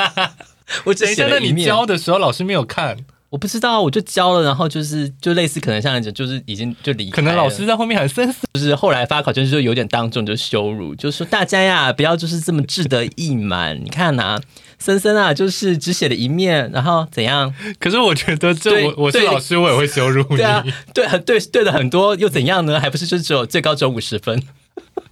[0.84, 1.54] 我只写了一面。
[1.54, 2.96] 那你交的时候老师没有看？
[3.28, 14.40] 我不知道，我就教了，然后就是就类似可能像就是已经就离开，可能老师在后面很森森，就是后来发考卷就有点当众就羞辱，就说大家呀不要就是这么志得意满，你看呐、啊，
[14.78, 17.52] 森森啊就是只写了一面，然后怎样？
[17.80, 22.80] 可是我觉得这我我是老师我也会羞辱你，对啊，对很对对的很多又怎样呢？
[22.80, 24.40] 还不是就只有最高只有五十分。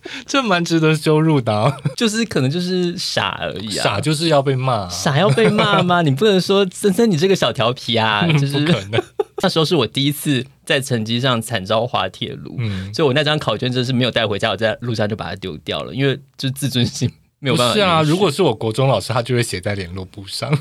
[0.26, 6.00] 这蛮值得羞辱的，啊， 就是可能就是傻而已啊，傻就是要被骂，啊，傻要被骂吗？
[6.02, 9.02] 你不能说森森你这个小调皮啊，就是可能。
[9.42, 17.74] 那时候是我第一次在成绩上惨遭滑铁卢，嗯，所以我那张考卷真是没有带回家，我在路上就把它丢掉了，因为就自尊心没有办法。
[17.74, 20.56] 是啊，如果是我国中老师，他就会写在联络簿上，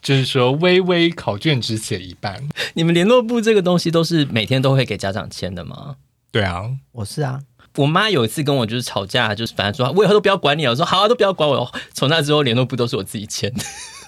[0.00, 2.40] 就是说微微考卷只写一半。
[2.74, 5.96] 你们联络簿这个东西都是每天都会给家长签的吗？
[6.30, 7.40] 对啊，我是啊。
[7.76, 10.70] 我妈有一次跟我就是吵架，就是反正说我以后都不要管你了。
[10.70, 11.72] 我说好啊，都不要管我。
[11.92, 13.64] 从那之后联络簿都是我自己签的，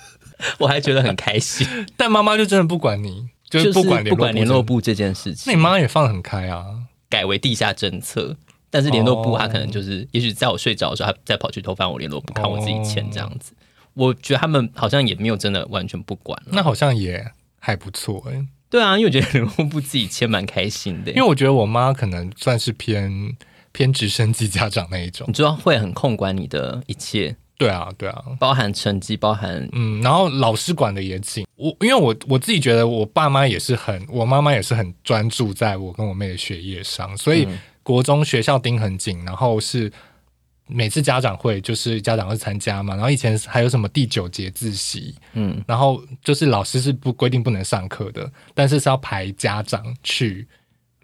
[0.59, 1.67] 我还觉得很开心。
[1.97, 5.45] 但妈妈就真的不管你，就是不管不管联络簿这件事情。
[5.47, 6.65] 那你妈也放得很开啊，
[7.09, 8.37] 改为地下政策。
[8.71, 13.53] 但是联络簿她可能就是，哦、也许在我睡着的时候，她再跑去偷翻我联络簿，看我自己签这样子。
[13.53, 13.57] 哦、
[13.95, 16.41] 我觉得他们好像也没有真的完全不管。
[16.47, 18.47] 那好像也还不错哎、欸。
[18.69, 21.11] 对啊，因为我觉得联络簿自己签蛮开心的。
[21.11, 23.37] 因为我觉得我妈可能算是偏。
[23.77, 27.37] 偏直升机家长那一种，你知道会很控管你的一切。
[27.59, 31.47] 对啊，对啊，包含成绩，包含嗯，然后老师管的也紧。
[31.57, 37.47] 我因为我我自己觉得，我爸妈也是很，我妈妈也是很专注在我跟我妹的学业上，所以
[37.83, 39.93] 国中学校盯很紧，然后是
[40.67, 50.49] 每次家长会就是家长会参加嘛，然后以前还有什么第九节自习，嗯，然后就是老师是不规定不能上课的，但是是要排家长去。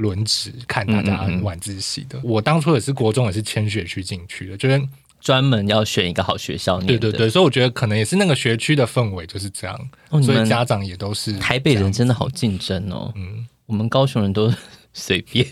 [0.03, 4.83] 轮值看大家晚自习的，嗯嗯嗯，我当初也是国中也是迁学区进去的，就是
[5.21, 6.81] 专门要选一个好学校。
[6.81, 11.39] 对对对，所以我觉得可能也是那个学区的氛围就是这样，哦、所以家长也都是。
[11.39, 14.53] 台北人真的好竞争哦，嗯，我们高雄人都
[14.93, 15.47] 随便。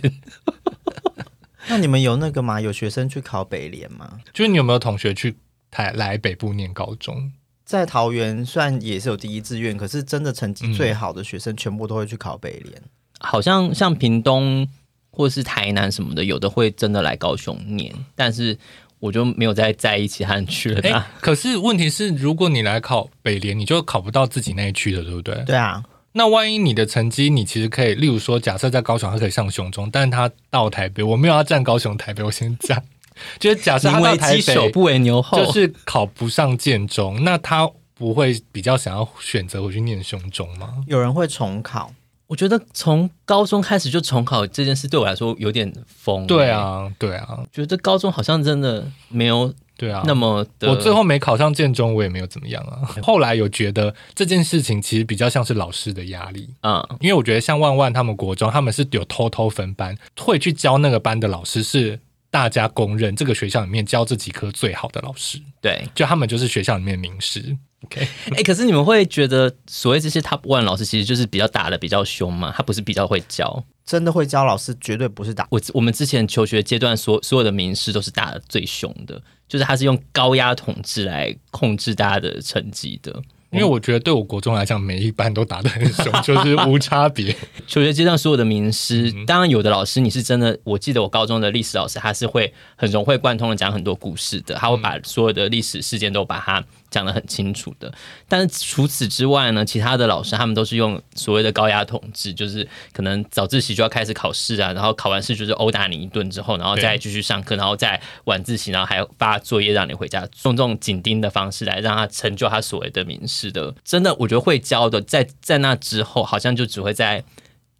[1.69, 2.61] 那你们有那个吗？
[2.61, 4.19] 有学生去考北联吗？
[4.33, 5.37] 就是你有没有同学去
[5.71, 7.33] 台来北部念高中？
[7.65, 12.83] 在桃园虽然也是有第一志愿，可是真的成绩最好的学生全部都会去考北联。
[13.21, 14.67] 好像像屏东
[15.11, 18.59] 或是台南什么的，有的会真的来高雄念，但是
[18.99, 20.81] 我就没有再在一起和去了。
[20.83, 25.35] 欸，可是问题是，如果你来考北联，你就考不到自己那一区的，对不对？
[25.47, 25.83] 对啊。
[26.13, 32.83] 那万一你的成绩，你其实可以，例如说，假设在高雄他可以上雄中，但是他到台北，我没有要站高雄台北，我先讲，
[33.39, 40.83] 就是假设他到台北，不为牛后，就是考不上建中，那他不会比较想要选择回去念雄中吗？
[40.89, 41.93] 有人会重考。
[42.31, 46.25] 我觉得从高中开始就重考这件事对我来说有点疯。
[46.29, 50.71] 对啊，对啊，觉得高中好像真的没有对啊那么的。
[50.71, 52.87] 我最后没考上建中，我也没有怎么样啊。
[53.03, 61.99] 后来有觉得这件事情其实比较像是老师的压力啊，因为我觉得像万万他们国中，他们是有偷偷分班，会去教那个班的老师是
[62.31, 65.43] 大家公认这个学校里面教这几科最好的老师。
[65.61, 67.59] 对，就他们就是学校里面名师。
[67.87, 68.01] OK，
[68.33, 72.53] 哎、欸，可是你们会觉得所谓这些 Top One 老师其实就是比较打的比较凶吗？
[72.55, 75.47] 他不是比较会教，真的会教老师绝对不是打。
[75.51, 83.23] 我我们之前求学阶段所所有的名师都是打的最凶的，就是他是用高压统治来控制大家的成绩的。
[83.51, 87.35] 因为我觉得对我国中来讲，每一班都打得很凶， 就是无差别。
[87.66, 96.64] 求学阶段所有的名师，当然有的老师你是真的，我记得我高中的历史老师，他是会很融会贯通的讲很多故事的，他会把所有的历史事件都把它。
[96.90, 97.92] 讲得很清楚的。
[98.29, 113.74] 但是除此之外呢，其他的老师他们都是用所谓的高压统治，就是可能早自习就要开始考试啊，然后考完试就是殴打你一顿之后，然后再继续上课，然后再晚自习，然后还发作业让你回家，用这种紧盯的方式来让他成就他所谓的名师的。
[113.85, 117.22] 真的，我觉得会教的，在在那之后，好像就只会在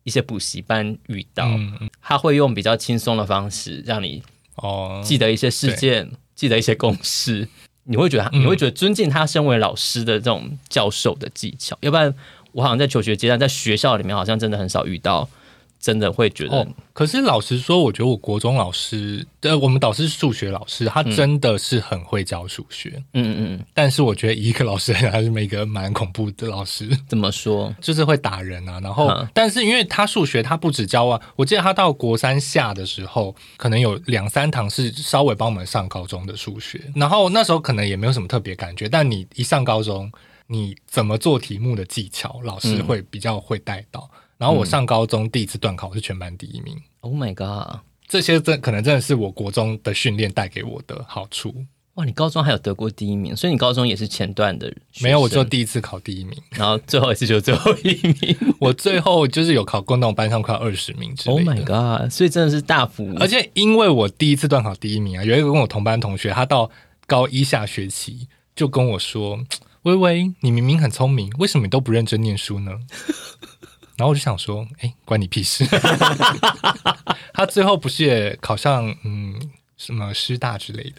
[0.05, 4.23] 一些补习班遇到，嗯、他会用比较轻松的方式让你
[4.57, 7.47] 哦记得一些事件，哦、记得一些公式。
[7.85, 12.15] 你会觉得，你会觉得尊敬他身为老师的这种教授的技巧，要不然
[12.53, 15.29] 我好像在求学阶段，在学校里面好像真的很少遇到。
[15.81, 23.65] 真的会觉得、哦，可是老实说，我觉得我国中老师，呃，我们导师是数学老师，他真的是很会教数学，嗯嗯嗯。
[23.73, 26.87] 但是我觉得一个老师还是一个蛮恐怖的老师。
[27.09, 27.75] 怎么说？
[27.81, 28.79] 就是会打人啊。
[28.81, 36.79] 然后，嗯、但是因为他数学他不止教啊，我记得他到国三下的时候，可能有两三堂是稍微帮我们上高中的数学。
[36.95, 40.13] 然后那时候可能也没有什么特别感觉，但你一上高中，
[40.49, 44.11] 你怎么做题目的技巧，老师会比较会带到。
[44.13, 46.75] 嗯然后我上高中第一次段考是全班第一名。
[47.01, 47.81] Oh my god！
[48.09, 51.55] 这些真可能真的是我国中的训练带给我的好处。
[51.95, 54.75] 哇，你高中还有得过第一名，所以你高中也是前段的？
[55.03, 58.35] 没有，我就第一次考第一名，然后最后一次就最后一名。
[58.59, 61.53] 我最后就是有考过那种班上快二十名之类的。
[61.53, 62.11] Oh my god！
[62.11, 63.15] 所以真的是大幅。
[63.21, 66.71] 而且因为我第一次段考第一名啊，有一个跟我同班同学，他到
[67.07, 68.27] 高一下学期
[68.57, 69.39] 就跟我说
[69.83, 72.73] ：“微微，你明明很聪明，为什么你都不认真念书呢？”
[74.01, 75.63] 然后我就想说，哎，关你屁事！
[77.35, 79.35] 他最后不是也考上嗯
[79.77, 80.97] 什么师大之类的？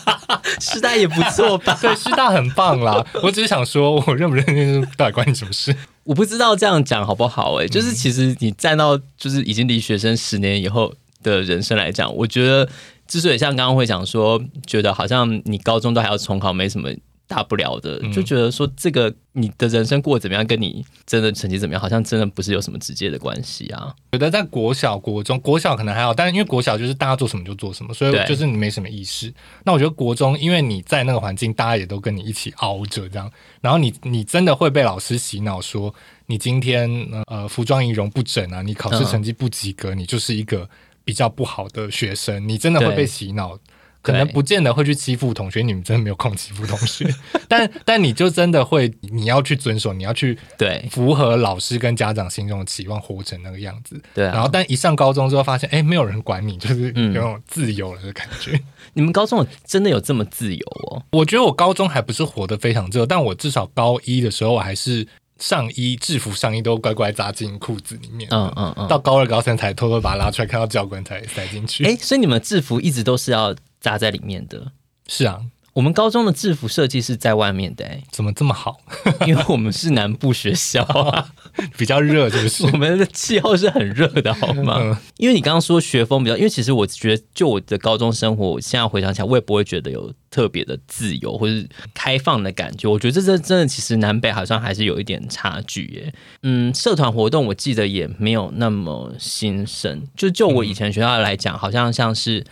[0.58, 1.76] 师大也不错吧？
[1.82, 3.04] 对，师大很棒啦。
[3.22, 5.76] 我只是想说，我认不认真到底关你什么事？
[6.04, 7.64] 我不知道这样讲好不好，欸？
[7.64, 12.66] 哎，就是其实你站到就是已经离学生十年以后的人生来讲，我觉得
[13.06, 16.88] 之所以像刚刚会讲说，觉得好像你高中都还要重考，没什么。
[17.30, 23.94] 大不了的，就觉得说这个你的人生过得怎么样，跟你真的成绩怎么样，好像真的不是有什么直接的关系啊。
[24.10, 29.32] 觉得在国小、国中，国小可能还好，但是因为国小就是大家做什么就做什么，所以就是你没什么意识。
[29.62, 35.94] 那我觉得国中，因为你在那个环境，大家也都跟你一起熬着这样，然后你你真的会被老师洗脑说，
[36.26, 36.90] 你今天
[37.28, 40.68] 呃服装仪容不整啊，你考试成绩不及格，你就是一个
[41.04, 43.56] 比较不好的学生，你真的会被洗脑。
[44.02, 47.06] 可能不见得会去欺负同学，你们真的没有空欺负同学。
[47.48, 54.00] 但但你就真的会，你要去遵守，你要去对符合老师跟家长心中的期望，活成那个样子。
[54.14, 54.32] 对、啊。
[54.32, 58.52] 然后，但一上高中之后，发现哎，没有人管你，就是有种自由了的感觉。
[58.52, 58.62] 嗯、
[58.94, 61.02] 你们高中真的有这么自由哦？
[61.12, 65.06] 我觉得我高中还不是活得非常自由，但我至少高一的时候，我还是
[65.40, 68.28] 上衣制服上衣都乖乖扎进裤子里面。
[68.30, 68.86] 嗯嗯嗯。
[68.86, 71.84] 到高二高三才偷偷把它拉出来，看到教官才塞进去。
[71.84, 73.52] 哎，所以你们制服一直都是要。
[73.80, 74.72] 扎在里面的，
[75.08, 75.40] 是啊，
[75.72, 78.80] 我们高中的制服设计是在外面的，欸，怎么这么好？
[79.26, 81.28] 因为我们是南部学校啊，
[81.78, 84.78] 比较热，就是我们的气候是很热的，好吗？
[84.80, 92.88] 嗯、因为你刚刚说学风比较，因为其实我觉得，就我的高中生活，我现在回想起来，我也不会觉得有特别的自由或是开放的感觉。
[92.88, 96.14] 我觉得这这真的，其实南北好像还是有一点差距耶。
[96.42, 102.44] 嗯，社团活动我记得也没有那么兴盛，就就我以前学校来讲，好像像是。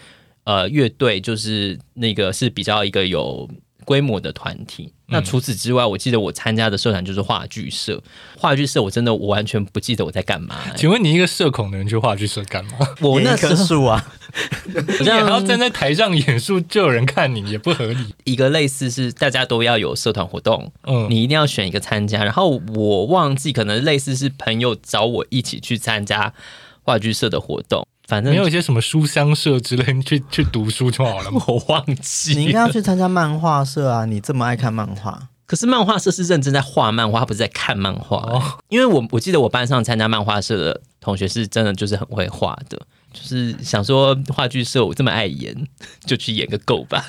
[0.49, 3.47] 呃，乐队就是那个是比较一个有
[3.85, 4.85] 规模的团体。
[4.85, 8.03] 嗯、那除此之外，我记得我参加的社团就是话剧社。
[8.35, 10.57] 话剧社我真的我完全不记得我在干嘛。
[10.75, 12.79] 请问你一个社恐的人去话剧社干嘛？
[13.03, 14.03] 我那棵树啊，
[14.99, 18.15] 好像还要站在台上演出，就有人看你，也不合理。
[18.25, 22.25] 一个类似是大家都要有社团活动，嗯，你一定要选一个参加。
[22.25, 26.33] 然后我忘记，可能类似是朋友找我一起去参加
[26.83, 27.87] 话剧社的活动。
[28.09, 31.31] 反正没有一些什么书香社之类，你去去读书就好了。
[31.47, 34.07] 我忘记，你应该要去参加漫画社啊！
[34.07, 38.17] 你这么爱看漫画，可是漫画社是认真在画漫画，他不是在看漫画。
[38.17, 42.81] 哦，因为我我记得我班上参加漫画社的同学是真的就是很会画的，
[43.13, 45.55] 就是想说话剧社我这么爱演，
[46.07, 47.05] 就去演个够吧。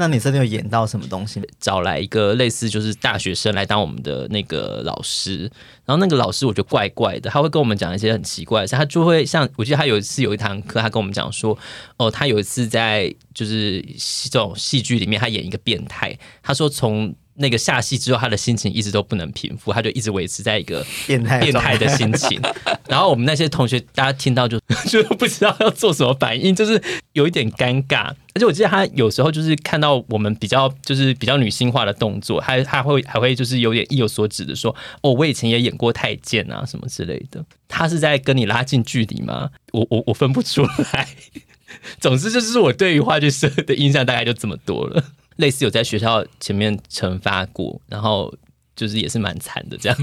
[0.00, 1.42] 那你真的有演到什么东西？
[1.58, 5.40] 找来一个类似就是大学生来当我们的那个老师，
[5.84, 11.58] 然后那个老师我觉得怪怪的，他会跟我们讲一些很奇怪的事，他就会像我记得他有一次有一堂课，他跟我们讲说，
[11.96, 13.84] 哦，他有一次在就是
[14.30, 17.14] 这种戏剧里面，他演一个变态，他说从。
[17.38, 22.40] 那个下戏之后，他的心情一直都不能平复，他就一直维持在一个变态变态的心情。
[22.88, 28.12] 然后我们那些同学，大家听到就 就不知道要做什么反应，就是有一点尴尬。
[28.34, 39.50] 而且我记得他有时候就是看到我们比较就是比较女性化的动作，他他会还会就是有点意有所指的说：“哦，我以前也演过太监啊，什么之类的。”他是在跟你拉近距离吗？
[39.72, 41.08] 我我我分不出来。
[42.00, 45.04] 总之就是我对于话剧社的印象大概就这么多了。
[45.38, 48.32] 类似有在学校前面惩罚过，然后
[48.76, 49.98] 就是也是蛮惨的这样。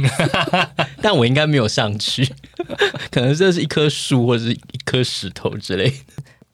[1.02, 2.30] 但我应该没有上去，
[3.10, 5.96] 可能这是一棵树或者是一颗石头之类的。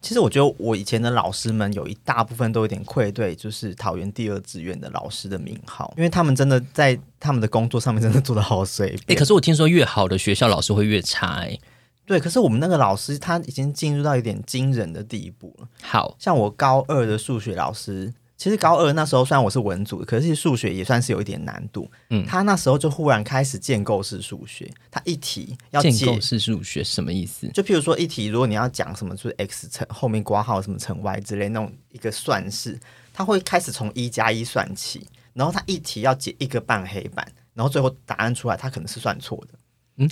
[0.00, 8.98] 其实我觉得我以前的老师们有一大部分都有点愧对，就是桃园第二志愿的老师的名号，因为他们真的在他们的工作上面真的做的好随便。
[9.02, 11.60] 哎、欸，可是我听说越好的学校老师会越差哎、欸。
[12.04, 15.68] 对，可是我们那个老师他已经进入到一点惊人的地步了。
[15.82, 21.88] 好像我高二的数学老师，其实高二那时候虽然我是文组，可是数学也算是有一点难度。
[22.10, 27.46] 嗯，他那时候就忽然开始建构式数学，他一题要建构式数学什么意思？
[27.54, 32.76] 就譬如说一题，如果你要讲什么，就是 x 乘后面括号什么乘 y 之类那种一个算式，
[33.12, 37.24] 他会开始从一加一算起，然后他一题要解一个半黑板，
[37.54, 39.58] 然后最后答案出来，他可能是算错的。
[39.98, 40.08] 嗯，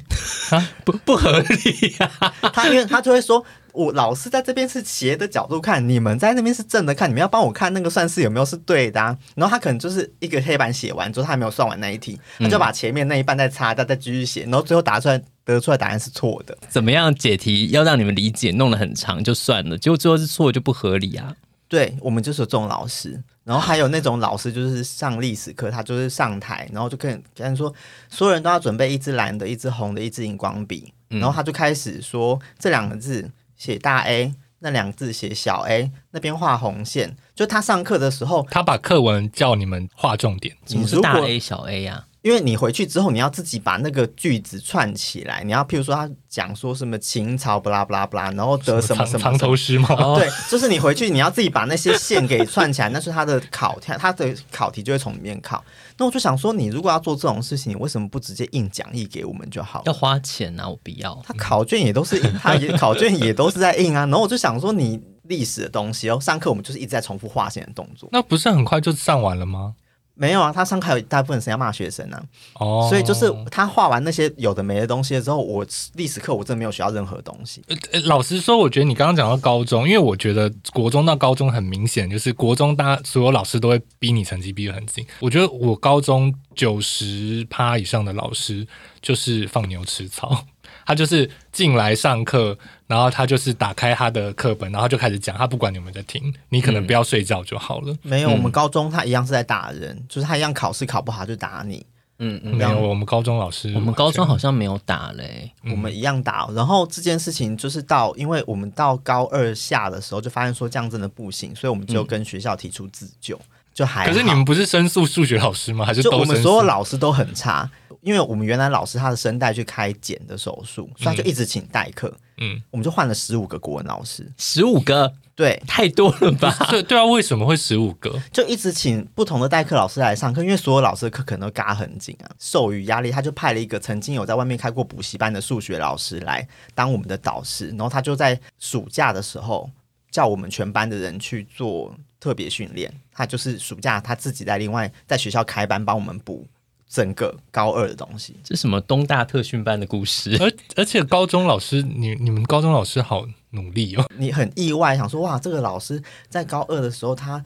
[0.51, 2.35] 啊，不不合理呀、啊！
[2.53, 9.17] 他因为他就会说，我老师在这边是斜的角度看，你们在那边是正的看，你们要帮我看那个算式有没有是对的、啊。
[9.35, 16.57] 然后他可能就是一个黑板写完之后，他还没有算完那一题，他就把前面那一半再擦掉，再继续写，然后最后答出来得出来答案是错的。
[16.69, 21.35] 怎么样解题要让你们理解，弄得很长就算了，结果最后是错就不合理啊！
[21.71, 27.73] 对，我们就是有这种老师，然后还有那种老师，就是上历史课，他就是上台，然后就跟跟人说，
[28.09, 37.17] 所有人都要准备一支蓝的、一支红的、一支荧光笔，然后他就开始说这两个字写大 A，那两个字写小 A，那边画红线。
[37.37, 42.10] 就他上课的时候，他把课文叫你们画重点，什么是大 A 小 A 呀、啊？
[42.23, 45.43] 因为你回去之后，你要自己把那个句子串起来。
[45.43, 49.89] 你要譬如说，他讲说什么秦朝不拉不拉不拉，然后得什么什么藏头诗吗？
[50.17, 55.65] 对， 就是你回去你要自己把那些线给串起来，那是他的考题，他的考题就会从里面考。
[55.97, 59.83] 那我就想说，你如果要做这种事情，你为什么不直接印讲义给我们就好？
[59.87, 61.19] 要花钱啊，我不要。
[61.25, 64.01] 他考卷也都是印，他也考卷也都是在印啊。
[64.01, 69.75] 然后我就想说，你历史的东西哦，上课我们就是一直在重复画线的动作，那不是很快就上完了吗？
[70.21, 72.23] 没有啊，他上课有大部分时间要骂学生啊，
[72.59, 75.65] 哦，所以就是他画完那些有的没的东西之后，我
[75.95, 77.65] 历史课我真的没有学到任何东西。
[77.91, 85.07] 呃，老实说，我觉得你刚刚讲到高中，因为我觉得国中到高中很明显，就是国中大家所有老师都会逼你成绩逼得很紧。
[85.21, 88.67] 我觉得我高中九十趴以上的老师
[89.01, 90.45] 就是放牛吃草。
[90.91, 95.37] 他就是进来上课，然后他就是打开他的课本，然后就开始讲。
[95.39, 97.93] 他不管你有没有在听，你可能不要睡觉就好了。
[97.93, 101.87] 嗯、没有，我们高中他一样是在打人，就是他一样考试考不好就打你。
[102.19, 106.49] 嗯嗯，没有，我们高中老师，我们高中好像没有打嘞，我们一样打。
[106.57, 113.41] 然后这件事情就是到，因为我们到高二下的时候就发现说这样真的不行，所以我们就跟学校提出自救，
[113.73, 114.07] 就还。
[114.07, 115.85] 可是你们不是申诉数学老师吗？
[115.85, 117.71] 还是都就我们所有老师都很差。
[118.03, 122.11] 因为我们原来老师他的声带去开茧的手术，所以他就一直请代课。
[122.39, 126.51] 嗯，我们就换了十五个国文老师，十五个，对，太多了吧？
[126.71, 128.19] 对对啊，为什么会十五个？
[128.33, 139.69] 就一直请不同的代课老师来上课，因为所有老师的课可能都嘎很紧啊，授予压力，他就派了一个曾经有在外面开过补习班的数学老师来当我们的导师，然后他就在暑假的时候
[140.11, 146.47] 叫我们全班的人去做特别训练，他就是暑假他自己在另外在学校开班帮我们补。
[146.93, 150.37] 整个高二的东西，这什么东大特训班的故事？
[150.43, 154.05] 而而且高中老师，你你们高中老师好努力哦！
[154.19, 157.45] 你很意外，想说哇，这个老师在高二的时候，他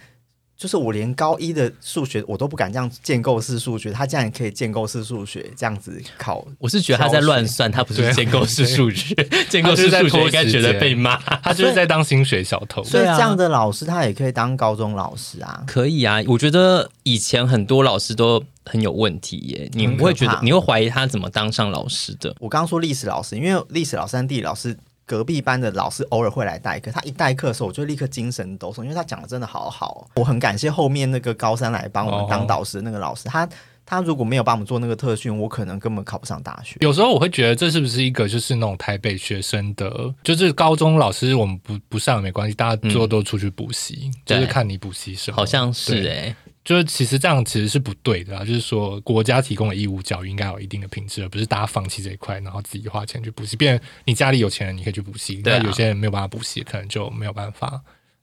[0.65, 6.43] 就是我连高一的数学我都不敢这样建构式数学，他竟然可以建构式数学这样子考。
[6.59, 9.15] 我是觉得他在乱算，他不是建构式数学，
[9.51, 12.83] 建构式数学应该觉得被骂，他就是 在当薪水小偷。
[12.83, 15.63] 所以这样的老师他也可以当高中老师啊？
[15.67, 18.43] 可以啊，我觉得以前很多老师都。
[18.67, 19.71] 很有问题耶！
[19.75, 22.35] 你不会觉得，你会怀疑他怎么当上老师的？
[22.41, 24.75] 我刚刚说历史老师，因为历史老师和地理老师
[25.07, 30.09] 隔壁班的老师偶尔会来代课，他一代课的时候，我就立刻精神抖擞，因为他讲的真的好好。
[30.17, 33.49] 我很感谢后面那个高三来帮我们当导师的那个老师，他
[33.87, 36.77] 他如果没有帮我们做那个特训，我可能根本考不上大学。
[36.81, 46.37] 有时候我会觉得这是不是一个就是那种台北学生的，就是高中老师我们不不上没关系，大家最后都出去补习，嗯、就是看你补习什么，好像是哎、欸。
[46.65, 53.55] 就是其实这样其实是不对的啊，就是说国家提供的义务教育应该有一定的品质，而不是大家放弃这一块，然后自己花钱去补习。
[53.55, 57.83] 变你家里有钱人，你可以去补习，但有些人没有办法补习，可能就没有办法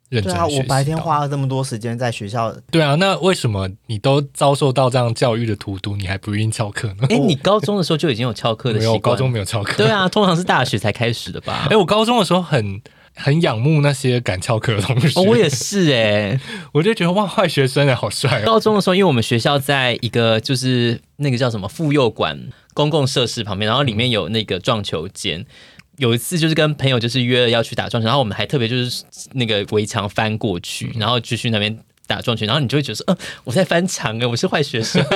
[0.10, 0.56] 认真学习。
[0.56, 2.52] 对啊，我白天花了这么多时间在学校。
[2.72, 7.06] 对啊，那为什么你都遭受到这样教育的荼毒，你还不愿意翘课呢？
[7.10, 8.92] 哎， 你高中的时候就已经有翘课的习惯？
[8.92, 9.78] 没有，高中没有翘课。
[9.78, 11.68] 对啊，通常是大学才开始的吧？
[11.70, 12.82] 哎，我高中的时候很。
[13.16, 16.40] 很仰慕那些敢翘课的同学，哦，我也是哎、欸，
[16.74, 18.46] 我就觉得哇，坏学生哎，好帅、哦！
[18.46, 22.40] 高中的时候，因为我们学校在一个就是那个叫什么妇幼馆
[22.74, 25.46] 公共设施旁边，然后里面有那个撞球间。
[25.98, 29.04] 有一次就是跟朋友就是约了要去打撞球，然后我们还特别就是
[29.34, 31.78] 那个围墙翻过去，然后就去那边。
[32.08, 35.02] 打撞拳，然后你就会觉得说，嗯、呃，我在翻墙哎，我是坏学生。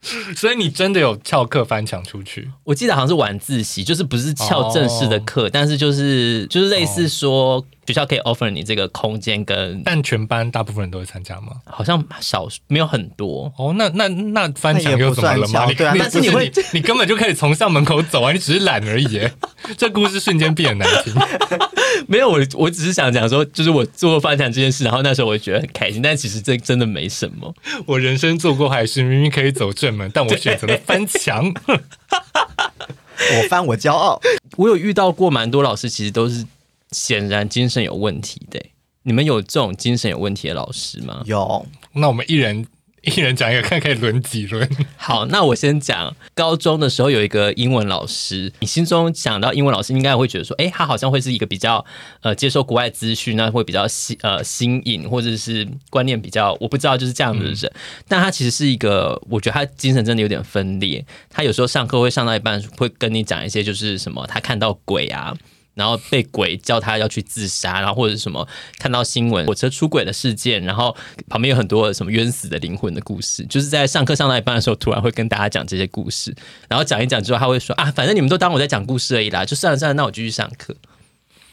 [0.36, 2.50] 所以你真的有翘课翻墙出去？
[2.64, 11.52] 我记得好像是晚自习，就是不是翘正式的课，哦、但是就是就是类似说学校可以 offer 你这个空间跟，但全班大部分人都会参加吗？
[11.64, 13.72] 好像少没有很多哦。
[13.78, 15.64] 那那那翻墙又怎么了吗？
[15.72, 19.22] 对啊，但是你会你，你根本就可以从校门口走啊，你只是懒而已。
[19.78, 21.14] 这故事瞬间变得难听。
[22.06, 27.54] 没有，我我只是想讲说，就是我做过翻墙这件事，然后那时候我就觉得很开心，但其实这真的没什么。
[27.86, 31.50] 我人生做过坏事，明明可以走正门，但我选择了翻墙。
[33.18, 34.20] 我翻我骄傲。
[34.56, 36.44] 我有遇到过蛮多老师，其实都是
[36.92, 38.60] 显然精神有问题的。
[39.02, 41.22] 你们有这种精神有问题的老师吗？
[41.26, 41.66] 有。
[41.92, 42.66] 那我们一人。
[43.16, 44.68] 一人讲一个，看可以轮几轮。
[44.96, 46.14] 好，那我先讲。
[46.34, 51.82] 高中的时候有一个英文老师，你心中想到英文老师，应该会觉得说，哎、欸，他好像会是一个比较
[52.22, 57.54] 呃接受国外资讯，那会比较新呃新颖，或者是观念比较，我不知道就是这样的人。
[57.54, 57.72] 嗯、
[58.08, 61.02] 但他其实是一个，我觉得他精神真的有点分裂。
[61.30, 65.34] 他有时候上课会上到一半，会跟你讲一些就是什么，他看到鬼啊。
[65.78, 68.46] 然后被鬼叫他要去自杀，然后或者是什么
[68.78, 70.94] 看到新闻火车出轨的事件，然后
[71.28, 76.34] 旁边有很多什么冤死的灵魂的故事，就是在上课上到一半的时候，突然会跟大家讲这些故事，
[76.68, 80.74] 然后讲一讲之后，他会说啊，反正你们都当我在讲故事而已啦，就算了算了，那我继续上课。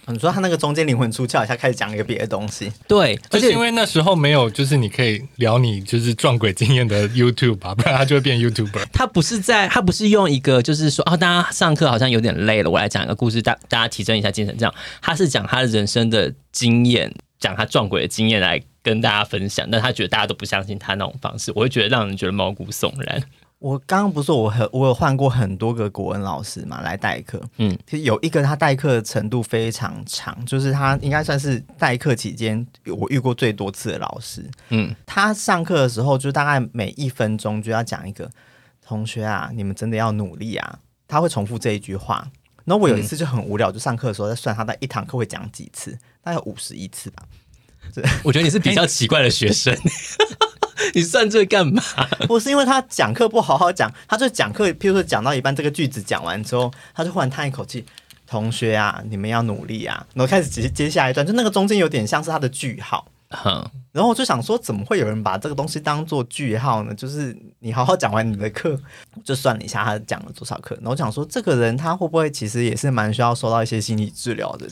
[0.07, 2.71] 你说他那个中间灵魂出窍一下，开始讲一个别的东西。
[2.87, 8.85] 对，而且因为那时候没有，就是你可以聊你就是撞鬼经验的 YouTube 吧， 不然他就会变 YouTuber。
[8.93, 14.55] 他不是在，他不是用一个就是说啊，大家上课好像有点累了，我来讲一个故事，大大家提振一下精神。
[14.57, 19.67] 这样，他是讲他的人生的经验，讲他撞鬼的经验来跟大家分享。
[19.71, 23.23] 但他觉得大家都不相信他那种方式，我会觉得让人觉得毛骨悚然。
[23.65, 38.29] 我刚刚不是说我很我有换过很多个国文老师嘛来代课，嗯，其实有一个他代课的程度非常长，就是他应该算是代课期间我遇过最多次的老师，嗯，他上课的时候就大概每一分钟就要讲一个
[38.85, 42.23] 同学啊，你们真的要努力啊，他会重复这一句话。
[42.65, 47.23] 然后我有一次就很无聊，就上课的时候在算他在一堂课会讲几次，大概五十一次吧。
[48.23, 49.75] 我觉得你是比较奇怪的学生。
[50.93, 51.81] 你算这干嘛？
[52.27, 57.85] 不是因为他讲课不好好讲，他就讲课，譬如说讲到一半，这个句子讲完之后，他就忽然叹一口气
[58.27, 63.07] ：“同学啊，你们要努力啊！”然后开始接接下一段，就那个中间有点像是他的句号。
[63.31, 66.93] 哼，然后我就想说，怎么会有人把这个东西当做句号呢？
[66.93, 68.79] 就是你好好讲完你的课，
[69.23, 70.75] 就算了一下他讲了多少课。
[70.75, 74.67] 然后我想说，这个人他会不会其实也是蛮需要受到一些心理治疗的？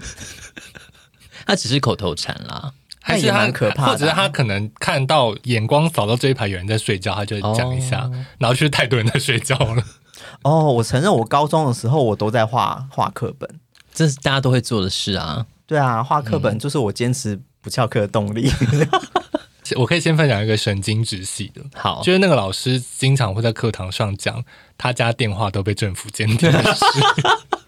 [1.46, 2.72] 他只是口头禅啦。
[3.06, 9.84] 还是蛮可怕或者是他可能看到眼光扫到这一排有人在睡觉，他就讲一下，哦、然后就是太多人在睡觉了。
[10.44, 13.50] 哦，我承认，我高中的时候我都在画画课本，
[13.94, 15.46] 这是大家都会做的事啊。
[15.68, 18.50] 对啊，画课本就是我坚持不翘课的动力。
[18.72, 18.88] 嗯、
[19.76, 24.44] 我可以先分享一个神经质系的，好，就是那个老师经常会在课堂上讲
[24.78, 26.86] 他家电话都被政府监听的事。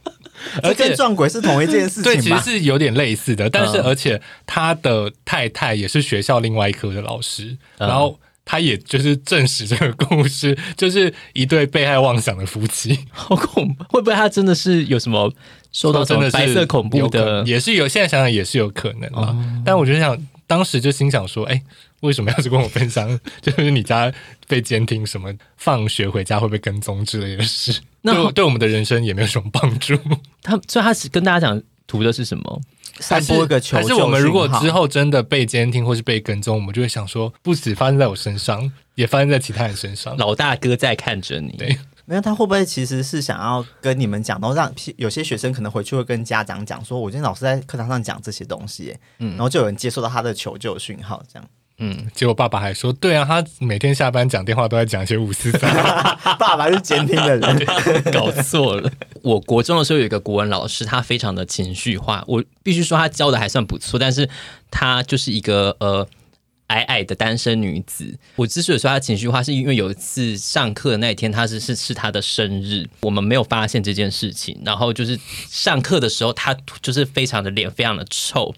[0.63, 3.49] 而且跟撞鬼是同一件事情，对，其实是有点类似的。
[3.49, 12.99] 但是，而且他的太太也是学校另外一科的老师，然后他也就是证实这个故事，就是一对被害妄想的夫妻。
[13.11, 13.83] 好恐怖！
[13.89, 15.31] 会不会他真的是有什么
[15.71, 17.43] 受到真的白色恐怖的？
[17.45, 19.35] 也是有，现在想想也是有可能啊。
[19.65, 20.17] 但我就想，
[20.47, 21.61] 当时就心想说，哎。
[22.05, 23.19] 为什么要去跟我分享？
[23.41, 24.11] 就是你家
[24.47, 29.97] 被监听，什么放学回家会被跟踪之类的事，那对对我们的人生也没有什么帮助。
[30.41, 32.61] 他所以他是跟大家讲图的是什么？
[32.99, 40.15] 散播一个求救还是我们如果之后真的被监听或是被跟踪，我们就会想说，不止发生在我身上，也发生在其他人身上。
[40.15, 41.51] 老大哥在看着你。
[41.57, 51.45] 对，没有他会不会其实是想要跟你们讲，然后让有些学生可能回去会跟家长讲，说我今天老师在课堂上讲这些东西，嗯，然后就有人接收到他的求救讯号，这样。
[51.77, 55.73] 嗯，结果爸爸还说，对啊，他每天下班讲电话都在讲一些五四三。
[56.39, 57.65] 爸爸是监听的人，
[58.13, 58.89] 搞错了。
[59.21, 64.29] 我国中的时候有一个国文老师，他非常的情绪化，我必须说他教的还算不错，但是
[64.71, 66.07] 他就是一个呃
[66.67, 68.17] 矮矮的单身女子。
[68.37, 75.19] 我之所以说他情绪化，是因为有一次上课的那一天，他是是是他的生日， 我们没有发现这件事情，然后就是
[75.49, 78.55] 上课的时候，他就是非常的脸非常的臭。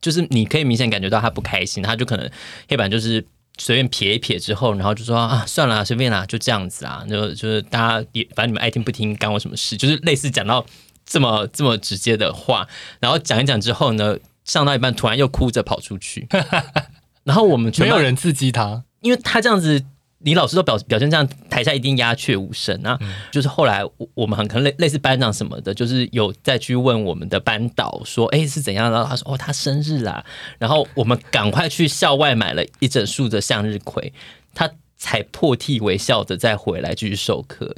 [0.00, 2.30] 就是你可以明显感觉到他不开心，他就可能
[2.68, 3.24] 黑板就是
[3.58, 9.76] 随便撇一撇之后，然后就说啊，算了，随便啦，就这样子啊，就就是大家也反正你们爱听不听，干我什么事？
[9.76, 10.64] 就是类似讲到
[11.04, 12.66] 这么这么直接的话，
[13.00, 16.26] 然后讲一讲之后呢，上到一半突然又哭着跑出去，
[17.24, 19.84] 然后我们没有人刺激他，因为他这样子
[20.22, 22.98] 你老师都表表现这样，台下一定鸦雀无声啊。
[23.00, 28.92] 嗯、就是后来我我们很可能类类似班长什么的，就是有再去问我们的班导说，哎、欸、是怎样？
[28.92, 30.22] 然后他说哦他生日啦，
[30.58, 34.12] 然后我们赶快去校外买了一整束的向日葵，
[34.52, 37.74] 他才破涕为笑的再回来继续授课。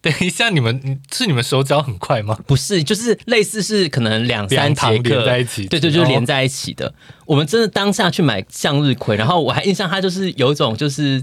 [0.00, 2.38] 等一下，你们是你们手脚很快吗？
[2.46, 6.86] 不是，就是类似是可能两三节课在一起，对对，就是连在一起的。
[6.86, 6.94] 哦、
[7.26, 11.20] 我们真的当下去买向日葵，然后我还印象他就是有一种就是。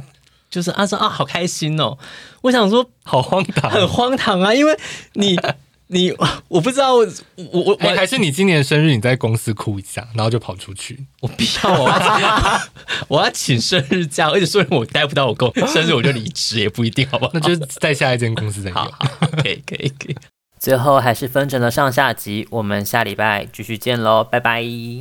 [0.56, 1.98] 就是啊说啊好开心哦，
[2.44, 4.80] 我想说好荒唐，很荒唐啊，因为
[5.16, 5.38] 你
[5.88, 6.16] 你
[6.48, 7.06] 我不知道我
[7.52, 12.62] 我我、欸、还是你今年生日你在公司哭一下，然后就跑出去，我不要我要
[13.10, 17.32] 我要请生日假，而且虽然我待不到我公生日我就离职也不一定，好不好？
[17.34, 18.94] 那就在下一间公司再有，
[19.44, 20.16] 可以可以可以。
[20.58, 24.64] 最后还是分成了上下集，我们下礼拜继续见喽，拜拜。